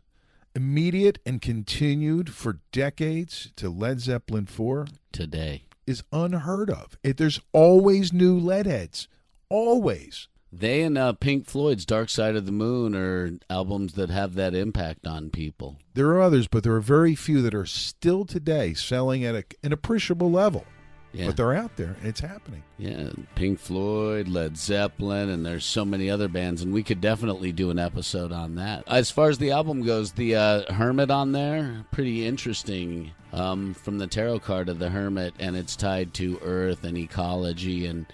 immediate 0.53 1.19
and 1.25 1.41
continued 1.41 2.33
for 2.33 2.59
decades 2.73 3.51
to 3.55 3.69
Led 3.69 4.01
Zeppelin 4.01 4.45
four, 4.45 4.87
Today, 5.13 5.63
is 5.87 6.03
unheard 6.11 6.69
of. 6.69 6.97
It, 7.01 7.15
there's 7.15 7.39
always 7.53 8.11
new 8.11 8.37
Leadheads, 8.39 9.07
always. 9.47 10.27
They 10.59 10.81
and 10.81 10.97
uh, 10.97 11.13
Pink 11.13 11.45
Floyd's 11.45 11.85
Dark 11.85 12.09
Side 12.09 12.35
of 12.35 12.45
the 12.45 12.51
Moon 12.51 12.95
are 12.95 13.31
albums 13.49 13.93
that 13.93 14.09
have 14.09 14.35
that 14.35 14.55
impact 14.55 15.05
on 15.05 15.29
people. 15.29 15.77
There 15.93 16.07
are 16.09 16.21
others, 16.21 16.47
but 16.47 16.63
there 16.63 16.75
are 16.75 16.81
very 16.81 17.15
few 17.15 17.41
that 17.41 17.55
are 17.55 17.65
still 17.65 18.25
today 18.25 18.73
selling 18.73 19.23
at 19.23 19.35
a, 19.35 19.43
an 19.63 19.73
appreciable 19.73 20.31
level. 20.31 20.65
Yeah. 21.13 21.27
But 21.27 21.37
they're 21.37 21.53
out 21.53 21.77
there, 21.77 21.95
and 21.99 22.07
it's 22.07 22.19
happening. 22.19 22.61
Yeah, 22.77 23.11
Pink 23.35 23.57
Floyd, 23.57 24.27
Led 24.27 24.57
Zeppelin, 24.57 25.29
and 25.29 25.45
there's 25.45 25.63
so 25.63 25.85
many 25.85 26.09
other 26.09 26.27
bands, 26.27 26.61
and 26.61 26.73
we 26.73 26.83
could 26.83 26.99
definitely 26.99 27.53
do 27.53 27.69
an 27.69 27.79
episode 27.79 28.33
on 28.33 28.55
that. 28.55 28.83
As 28.87 29.11
far 29.11 29.29
as 29.29 29.37
the 29.37 29.51
album 29.51 29.83
goes, 29.83 30.11
the 30.11 30.35
uh, 30.35 30.73
Hermit 30.73 31.09
on 31.09 31.31
there, 31.31 31.85
pretty 31.91 32.25
interesting. 32.25 33.11
Um, 33.31 33.73
from 33.73 33.97
the 33.97 34.07
tarot 34.07 34.39
card 34.39 34.69
of 34.69 34.79
the 34.79 34.89
Hermit, 34.89 35.33
and 35.39 35.57
it's 35.57 35.75
tied 35.75 36.13
to 36.15 36.39
Earth 36.41 36.83
and 36.85 36.97
ecology, 36.97 37.85
and 37.85 38.05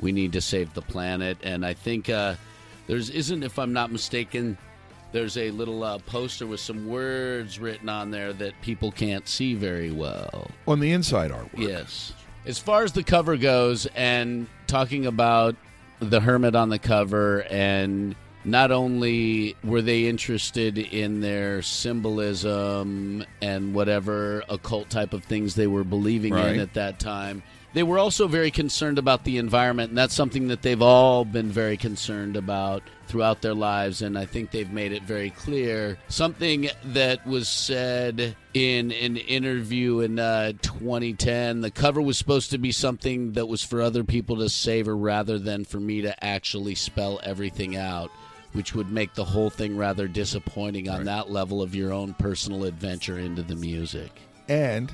we 0.00 0.12
need 0.12 0.32
to 0.32 0.40
save 0.40 0.74
the 0.74 0.82
planet. 0.82 1.38
And 1.42 1.64
I 1.64 1.74
think 1.74 2.08
uh, 2.08 2.34
there's 2.86 3.10
isn't, 3.10 3.42
if 3.42 3.58
I'm 3.58 3.72
not 3.72 3.90
mistaken, 3.90 4.56
there's 5.12 5.36
a 5.38 5.50
little 5.52 5.82
uh, 5.84 5.98
poster 6.00 6.46
with 6.46 6.60
some 6.60 6.86
words 6.86 7.58
written 7.58 7.88
on 7.88 8.10
there 8.10 8.32
that 8.34 8.60
people 8.62 8.92
can't 8.92 9.26
see 9.26 9.54
very 9.54 9.90
well. 9.90 10.50
On 10.66 10.80
the 10.80 10.92
inside 10.92 11.30
artwork. 11.30 11.56
Yes. 11.58 12.12
As 12.46 12.58
far 12.58 12.82
as 12.84 12.92
the 12.92 13.02
cover 13.02 13.36
goes, 13.36 13.86
and 13.94 14.46
talking 14.66 15.06
about 15.06 15.56
the 16.00 16.20
hermit 16.20 16.54
on 16.54 16.68
the 16.68 16.78
cover, 16.78 17.42
and 17.50 18.14
not 18.44 18.70
only 18.70 19.56
were 19.64 19.82
they 19.82 20.06
interested 20.06 20.78
in 20.78 21.20
their 21.20 21.60
symbolism 21.62 23.24
and 23.42 23.74
whatever 23.74 24.42
occult 24.48 24.88
type 24.90 25.12
of 25.12 25.24
things 25.24 25.54
they 25.54 25.66
were 25.66 25.84
believing 25.84 26.32
Right. 26.34 26.54
in 26.54 26.60
at 26.60 26.74
that 26.74 26.98
time, 26.98 27.42
they 27.78 27.84
were 27.84 28.00
also 28.00 28.26
very 28.26 28.50
concerned 28.50 28.98
about 28.98 29.22
the 29.22 29.38
environment, 29.38 29.90
and 29.90 29.98
that's 29.98 30.12
something 30.12 30.48
that 30.48 30.62
they've 30.62 30.82
all 30.82 31.24
been 31.24 31.48
very 31.48 31.76
concerned 31.76 32.36
about 32.36 32.82
throughout 33.06 33.40
their 33.40 33.54
lives, 33.54 34.02
and 34.02 34.18
I 34.18 34.26
think 34.26 34.50
they've 34.50 34.72
made 34.72 34.90
it 34.90 35.04
very 35.04 35.30
clear. 35.30 35.96
Something 36.08 36.70
that 36.86 37.24
was 37.24 37.48
said 37.48 38.34
in 38.52 38.90
an 38.90 39.16
interview 39.16 40.00
in 40.00 40.18
uh, 40.18 40.54
2010 40.60 41.60
the 41.60 41.70
cover 41.70 42.02
was 42.02 42.18
supposed 42.18 42.50
to 42.50 42.58
be 42.58 42.72
something 42.72 43.34
that 43.34 43.46
was 43.46 43.62
for 43.62 43.80
other 43.80 44.02
people 44.02 44.38
to 44.38 44.48
savor 44.48 44.96
rather 44.96 45.38
than 45.38 45.64
for 45.64 45.78
me 45.78 46.02
to 46.02 46.24
actually 46.24 46.74
spell 46.74 47.20
everything 47.22 47.76
out. 47.76 48.10
Which 48.54 48.74
would 48.74 48.90
make 48.90 49.14
the 49.14 49.24
whole 49.24 49.50
thing 49.50 49.76
rather 49.76 50.08
disappointing 50.08 50.88
on 50.88 51.04
that 51.04 51.30
level 51.30 51.62
of 51.62 51.76
your 51.76 51.92
own 51.92 52.14
personal 52.14 52.64
adventure 52.64 53.20
into 53.20 53.42
the 53.42 53.54
music. 53.54 54.10
And 54.48 54.90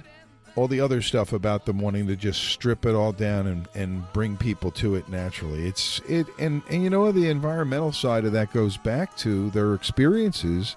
all 0.56 0.68
the 0.68 0.80
other 0.80 1.02
stuff 1.02 1.32
about 1.32 1.66
them 1.66 1.78
wanting 1.78 2.06
to 2.06 2.16
just 2.16 2.42
strip 2.44 2.86
it 2.86 2.94
all 2.94 3.12
down 3.12 3.46
and, 3.46 3.68
and 3.74 4.12
bring 4.12 4.36
people 4.36 4.70
to 4.70 4.94
it 4.94 5.08
naturally. 5.08 5.66
It's 5.66 6.00
it 6.08 6.26
and, 6.38 6.62
and 6.70 6.82
you 6.82 6.90
know 6.90 7.10
the 7.12 7.28
environmental 7.28 7.92
side 7.92 8.24
of 8.24 8.32
that 8.32 8.52
goes 8.52 8.76
back 8.76 9.16
to 9.18 9.50
their 9.50 9.74
experiences 9.74 10.76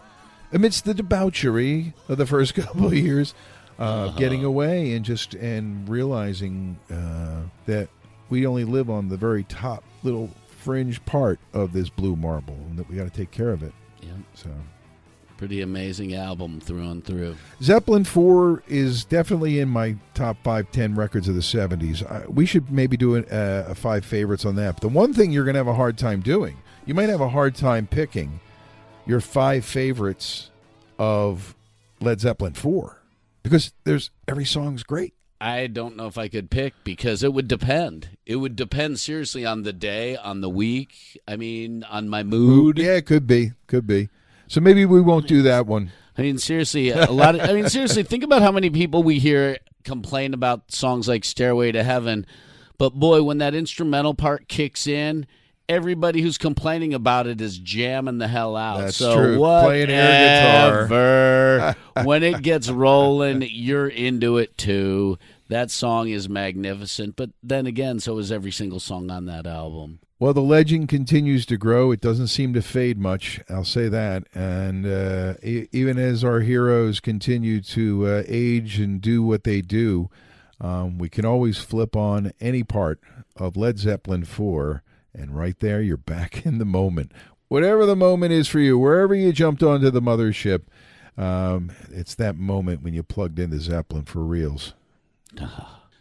amidst 0.52 0.86
the 0.86 0.94
debauchery 0.94 1.94
of 2.10 2.18
the 2.18 2.26
first 2.26 2.56
couple 2.56 2.88
of 2.88 2.94
years, 2.94 3.34
uh, 3.80 4.10
getting 4.12 4.44
away 4.44 4.94
and 4.94 5.06
just 5.06 5.34
and 5.36 5.88
realizing 5.88 6.80
uh, 6.92 7.42
that 7.66 7.90
we 8.30 8.46
only 8.46 8.64
live 8.64 8.90
on 8.90 9.10
the 9.10 9.18
very 9.18 9.44
top 9.44 9.84
little 10.04 10.30
fringe 10.48 11.04
part 11.06 11.40
of 11.54 11.72
this 11.72 11.90
blue 11.90 12.16
marble 12.16 12.56
and 12.70 12.78
that 12.78 12.90
we 12.90 12.96
got 12.96 13.04
to 13.04 13.10
take 13.10 13.32
care 13.32 13.52
of 13.52 13.64
it. 13.64 13.74
Yeah. 14.02 14.10
So. 14.34 14.50
Pretty 15.38 15.62
amazing 15.62 16.16
album 16.16 16.60
through 16.60 16.90
and 16.90 17.06
through. 17.06 17.36
Zeppelin 17.62 18.04
4 18.04 18.64
is 18.68 19.06
definitely 19.06 19.60
in 19.60 19.70
my 19.70 19.96
top 20.16 20.38
5, 20.44 20.72
10 20.72 20.96
records 20.96 21.28
of 21.28 21.36
the 21.36 21.42
70s. 21.42 22.04
I, 22.10 22.28
we 22.28 22.48
should 22.48 22.72
maybe 22.72 22.98
do 22.98 23.18
a, 23.18 23.20
uh, 23.22 23.66
a 23.70 23.76
five 23.76 24.04
favorites 24.04 24.46
on 24.46 24.56
that. 24.56 24.76
But 24.76 24.82
the 24.82 24.88
one 24.88 25.14
thing 25.14 25.32
you're 25.32 25.46
going 25.46 25.54
to 25.54 25.60
have 25.60 25.68
a 25.68 25.76
hard 25.76 25.98
time 25.98 26.22
doing, 26.22 26.58
you 26.88 26.96
might 26.96 27.10
have 27.10 27.22
a 27.22 27.30
hard 27.30 27.56
time 27.56 27.86
picking 27.86 28.40
your 29.06 29.22
five 29.22 29.64
favorites 29.64 30.50
of 30.98 31.56
Led 32.02 32.20
Zeppelin 32.20 32.54
4 32.54 33.00
because 33.44 33.74
there's 33.84 34.10
every 34.28 34.46
song's 34.46 34.82
great. 34.84 35.14
I 35.40 35.68
don't 35.68 35.96
know 35.96 36.08
if 36.08 36.18
I 36.18 36.30
could 36.30 36.50
pick 36.50 36.74
because 36.84 37.22
it 37.22 37.32
would 37.32 37.48
depend. 37.48 38.18
It 38.26 38.38
would 38.38 38.56
depend 38.56 39.00
seriously 39.00 39.46
on 39.46 39.62
the 39.62 39.74
day, 39.74 40.16
on 40.16 40.42
the 40.42 40.50
week. 40.50 41.22
I 41.28 41.36
mean, 41.36 41.84
on 41.84 42.10
my 42.10 42.24
mood. 42.24 42.80
Yeah, 42.80 42.96
it 42.96 43.06
could 43.06 43.28
be. 43.28 43.52
Could 43.68 43.86
be. 43.86 44.10
So 44.48 44.62
maybe 44.62 44.86
we 44.86 45.02
won't 45.02 45.28
do 45.28 45.42
that 45.44 45.66
one. 45.68 45.92
I 46.18 46.24
mean, 46.24 46.38
seriously, 46.38 46.90
a 46.90 47.12
lot 47.12 47.36
of. 47.36 47.42
I 47.42 47.54
mean, 47.54 47.70
seriously, 47.70 48.04
think 48.04 48.24
about 48.24 48.42
how 48.42 48.52
many 48.52 48.70
people 48.70 49.04
we 49.04 49.20
hear 49.20 49.58
complain 49.84 50.34
about 50.34 50.72
songs 50.72 51.08
like 51.08 51.24
"Stairway 51.24 51.72
to 51.74 51.84
Heaven," 51.84 52.26
but 52.78 52.96
boy, 52.96 53.22
when 53.22 53.38
that 53.38 53.54
instrumental 53.54 54.16
part 54.16 54.48
kicks 54.48 54.88
in, 54.88 55.28
everybody 55.70 56.22
who's 56.22 56.38
complaining 56.38 56.94
about 56.94 57.28
it 57.28 57.42
is 57.42 57.58
jamming 57.60 58.18
the 58.18 58.28
hell 58.28 58.56
out. 58.56 58.80
That's 58.80 58.98
so 58.98 59.16
true. 59.16 59.38
Playing 59.38 59.90
air 59.90 60.40
guitar. 60.42 60.82
whatever. 60.84 61.76
when 62.08 62.24
it 62.24 62.42
gets 62.42 62.70
rolling, 62.70 63.44
you're 63.50 63.88
into 63.88 64.38
it 64.38 64.58
too. 64.58 65.18
That 65.50 65.72
song 65.72 66.10
is 66.10 66.28
magnificent, 66.28 67.16
but 67.16 67.30
then 67.42 67.68
again, 67.68 68.00
so 68.00 68.18
is 68.18 68.32
every 68.32 68.52
single 68.52 68.80
song 68.80 69.10
on 69.10 69.26
that 69.28 69.48
album. 69.48 70.00
Well, 70.20 70.34
the 70.34 70.42
legend 70.42 70.90
continues 70.90 71.46
to 71.46 71.58
grow. 71.58 71.92
It 71.92 72.02
doesn't 72.02 72.28
seem 72.28 72.54
to 72.54 72.62
fade 72.64 72.98
much. 72.98 73.40
I'll 73.50 73.64
say 73.64 73.88
that. 73.88 74.24
And 74.34 74.86
uh, 74.88 75.36
e- 75.44 75.68
even 75.72 76.00
as 76.00 76.24
our 76.24 76.40
heroes 76.40 77.00
continue 77.00 77.62
to 77.62 78.08
uh, 78.08 78.24
age 78.28 78.80
and 78.80 79.00
do 79.00 79.22
what 79.22 79.44
they 79.44 79.62
do, 79.62 80.10
um, 80.60 80.98
we 80.98 81.08
can 81.08 81.24
always 81.24 81.60
flip 81.60 81.96
on 81.96 82.32
any 82.42 82.64
part 82.64 83.00
of 83.36 83.56
Led 83.56 83.78
Zeppelin 83.78 84.26
4, 84.26 84.82
and 85.14 85.38
right 85.38 85.60
there, 85.60 85.82
you're 85.82 85.98
back 85.98 86.46
in 86.46 86.58
the 86.58 86.66
moment. 86.66 87.12
Whatever 87.48 87.86
the 87.86 87.96
moment 87.96 88.34
is 88.34 88.48
for 88.48 88.60
you, 88.60 88.78
wherever 88.78 89.14
you 89.14 89.32
jumped 89.32 89.62
onto 89.62 89.92
the 89.92 90.02
mothership, 90.02 90.64
um, 91.16 91.72
it's 91.92 92.16
that 92.16 92.36
moment 92.36 92.82
when 92.82 92.94
you 92.94 93.04
plugged 93.04 93.40
into 93.40 93.60
Zeppelin 93.60 94.04
for 94.06 94.24
reals. 94.24 94.74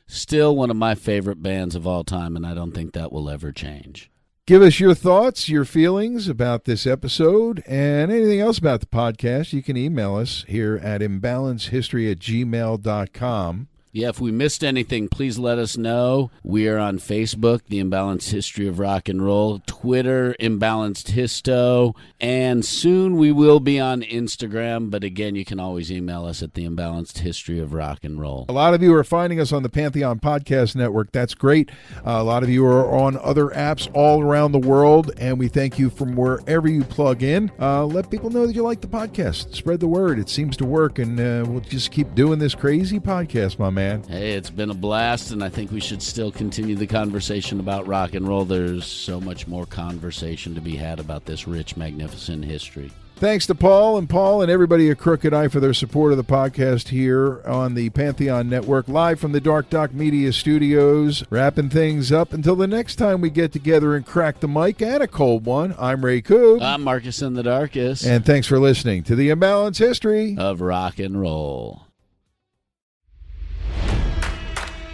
Still 0.07 0.55
one 0.57 0.71
of 0.71 0.77
my 0.77 0.95
favorite 0.95 1.43
bands 1.43 1.75
of 1.75 1.87
all 1.87 2.05
time, 2.05 2.37
and 2.37 2.47
I 2.47 2.55
don't 2.55 2.73
think 2.73 2.93
that 2.93 3.13
will 3.13 3.29
ever 3.29 3.53
change. 3.53 4.11
Give 4.47 4.63
us 4.63 4.79
your 4.79 4.95
thoughts, 4.95 5.49
your 5.49 5.65
feelings 5.65 6.29
about 6.29 6.65
this 6.65 6.87
episode, 6.87 7.65
and 7.67 8.13
anything 8.13 8.39
else 8.39 8.59
about 8.59 8.79
the 8.79 8.87
podcast. 8.87 9.53
You 9.53 9.61
can 9.61 9.77
email 9.77 10.15
us 10.15 10.45
here 10.47 10.77
at 10.81 11.01
imbalancehistory 11.01 12.13
at 12.13 12.21
gmail.com. 12.21 13.69
Yeah, 13.97 14.11
if 14.11 14.21
we 14.21 14.31
missed 14.31 14.63
anything, 14.63 15.09
please 15.09 15.39
let 15.39 15.57
us 15.57 15.79
know. 15.79 16.31
We 16.43 16.69
are 16.69 16.77
on 16.77 16.99
Facebook, 16.99 17.63
The 17.67 17.83
Imbalanced 17.83 18.31
History 18.31 18.69
of 18.69 18.79
Rock 18.79 19.09
and 19.09 19.25
Roll, 19.25 19.63
Twitter, 19.65 20.37
Imbalanced 20.39 21.13
Histo, 21.13 21.97
and 22.21 22.63
soon 22.63 23.17
we 23.17 23.33
will 23.33 23.59
be 23.59 23.81
on 23.81 24.03
Instagram. 24.03 24.91
But 24.91 25.03
again, 25.03 25.35
you 25.35 25.47
can 25.47 25.59
always 25.59 25.91
email 25.91 26.27
us 26.27 26.43
at 26.43 26.53
The 26.53 26.69
Imbalanced 26.69 27.21
History 27.21 27.59
of 27.59 27.73
Rock 27.73 28.01
and 28.03 28.21
Roll. 28.21 28.45
A 28.51 28.53
lot 28.53 28.75
of 28.75 28.83
you 28.83 28.95
are 28.95 29.03
finding 29.03 29.41
us 29.41 29.51
on 29.51 29.63
the 29.63 29.71
Pantheon 29.71 30.21
Podcast 30.21 30.77
Network. 30.77 31.11
That's 31.13 31.33
great. 31.33 31.71
Uh, 32.07 32.21
a 32.21 32.23
lot 32.23 32.43
of 32.43 32.51
you 32.51 32.67
are 32.67 32.95
on 32.95 33.17
other 33.23 33.47
apps 33.47 33.89
all 33.95 34.21
around 34.21 34.53
the 34.53 34.59
world, 34.59 35.11
and 35.17 35.39
we 35.39 35.49
thank 35.49 35.79
you 35.79 35.89
from 35.89 36.17
wherever 36.17 36.69
you 36.69 36.85
plug 36.85 37.23
in. 37.23 37.51
Uh, 37.59 37.87
let 37.87 38.11
people 38.11 38.29
know 38.29 38.47
that 38.47 38.55
you 38.55 38.63
like 38.63 38.83
the 38.83 38.89
podcast. 38.89 39.55
Spread 39.55 39.81
the 39.81 39.89
word. 39.89 40.19
It 40.19 40.29
seems 40.29 40.55
to 40.59 40.67
work, 40.67 40.99
and 40.99 41.19
uh, 41.19 41.47
we'll 41.49 41.63
just 41.63 41.91
keep 41.93 42.15
doing 42.15 42.39
this 42.39 42.55
crazy 42.55 43.01
podcast, 43.01 43.59
my 43.59 43.71
man. 43.71 43.86
Man. 43.87 44.03
Hey, 44.05 44.33
it's 44.33 44.51
been 44.51 44.71
a 44.71 44.75
blast, 44.75 45.31
and 45.31 45.43
I 45.43 45.49
think 45.49 45.71
we 45.71 45.81
should 45.81 46.03
still 46.03 46.31
continue 46.31 46.77
the 46.77 46.87
conversation 46.87 47.61
about 47.61 47.87
rock 47.87 48.15
and 48.15 48.27
roll. 48.27 48.45
There's 48.45 48.87
so 48.87 49.21
much 49.21 49.47
more 49.47 49.67
conversation 49.67 50.55
to 50.55 50.61
be 50.61 50.77
had 50.77 51.01
about 51.01 51.25
this 51.25 51.47
rich, 51.47 51.77
magnificent 51.77 52.45
history. 52.45 52.91
Thanks 53.19 53.47
to 53.47 53.55
Paul 53.55 53.97
and 53.97 54.11
Paul 54.11 54.43
and 54.43 54.51
everybody 54.51 54.91
at 54.91 54.99
Crooked 54.99 55.33
Eye 55.33 55.49
for 55.49 55.59
their 55.59 55.73
support 55.73 56.13
of 56.13 56.19
the 56.19 56.25
podcast 56.25 56.89
here 56.89 57.41
on 57.47 57.73
the 57.73 57.89
Pantheon 57.89 58.51
Network, 58.51 58.89
live 58.89 59.19
from 59.19 59.33
the 59.33 59.41
Dark 59.41 59.71
Doc 59.71 59.95
Media 59.95 60.35
Studios. 60.35 61.25
Wrapping 61.31 61.71
things 61.71 62.13
up 62.13 62.35
until 62.35 62.57
the 62.57 62.67
next 62.67 62.97
time 62.97 63.23
we 63.23 63.31
get 63.31 63.53
together 63.53 63.97
and 63.97 64.05
crack 64.05 64.41
the 64.41 64.49
mic 64.49 64.83
and 64.83 65.03
a 65.03 65.09
cold 65.09 65.47
one. 65.47 65.75
I'm 65.79 66.05
Ray 66.05 66.21
Coob. 66.21 66.61
I'm 66.61 66.83
Marcus 66.83 67.23
in 67.23 67.33
the 67.33 67.43
Darkest. 67.43 68.05
And 68.05 68.23
thanks 68.23 68.47
for 68.47 68.59
listening 68.59 69.03
to 69.05 69.17
the 69.17 69.31
Imbalanced 69.31 69.79
History 69.79 70.37
of 70.39 70.61
Rock 70.61 70.99
and 70.99 71.19
Roll. 71.19 71.86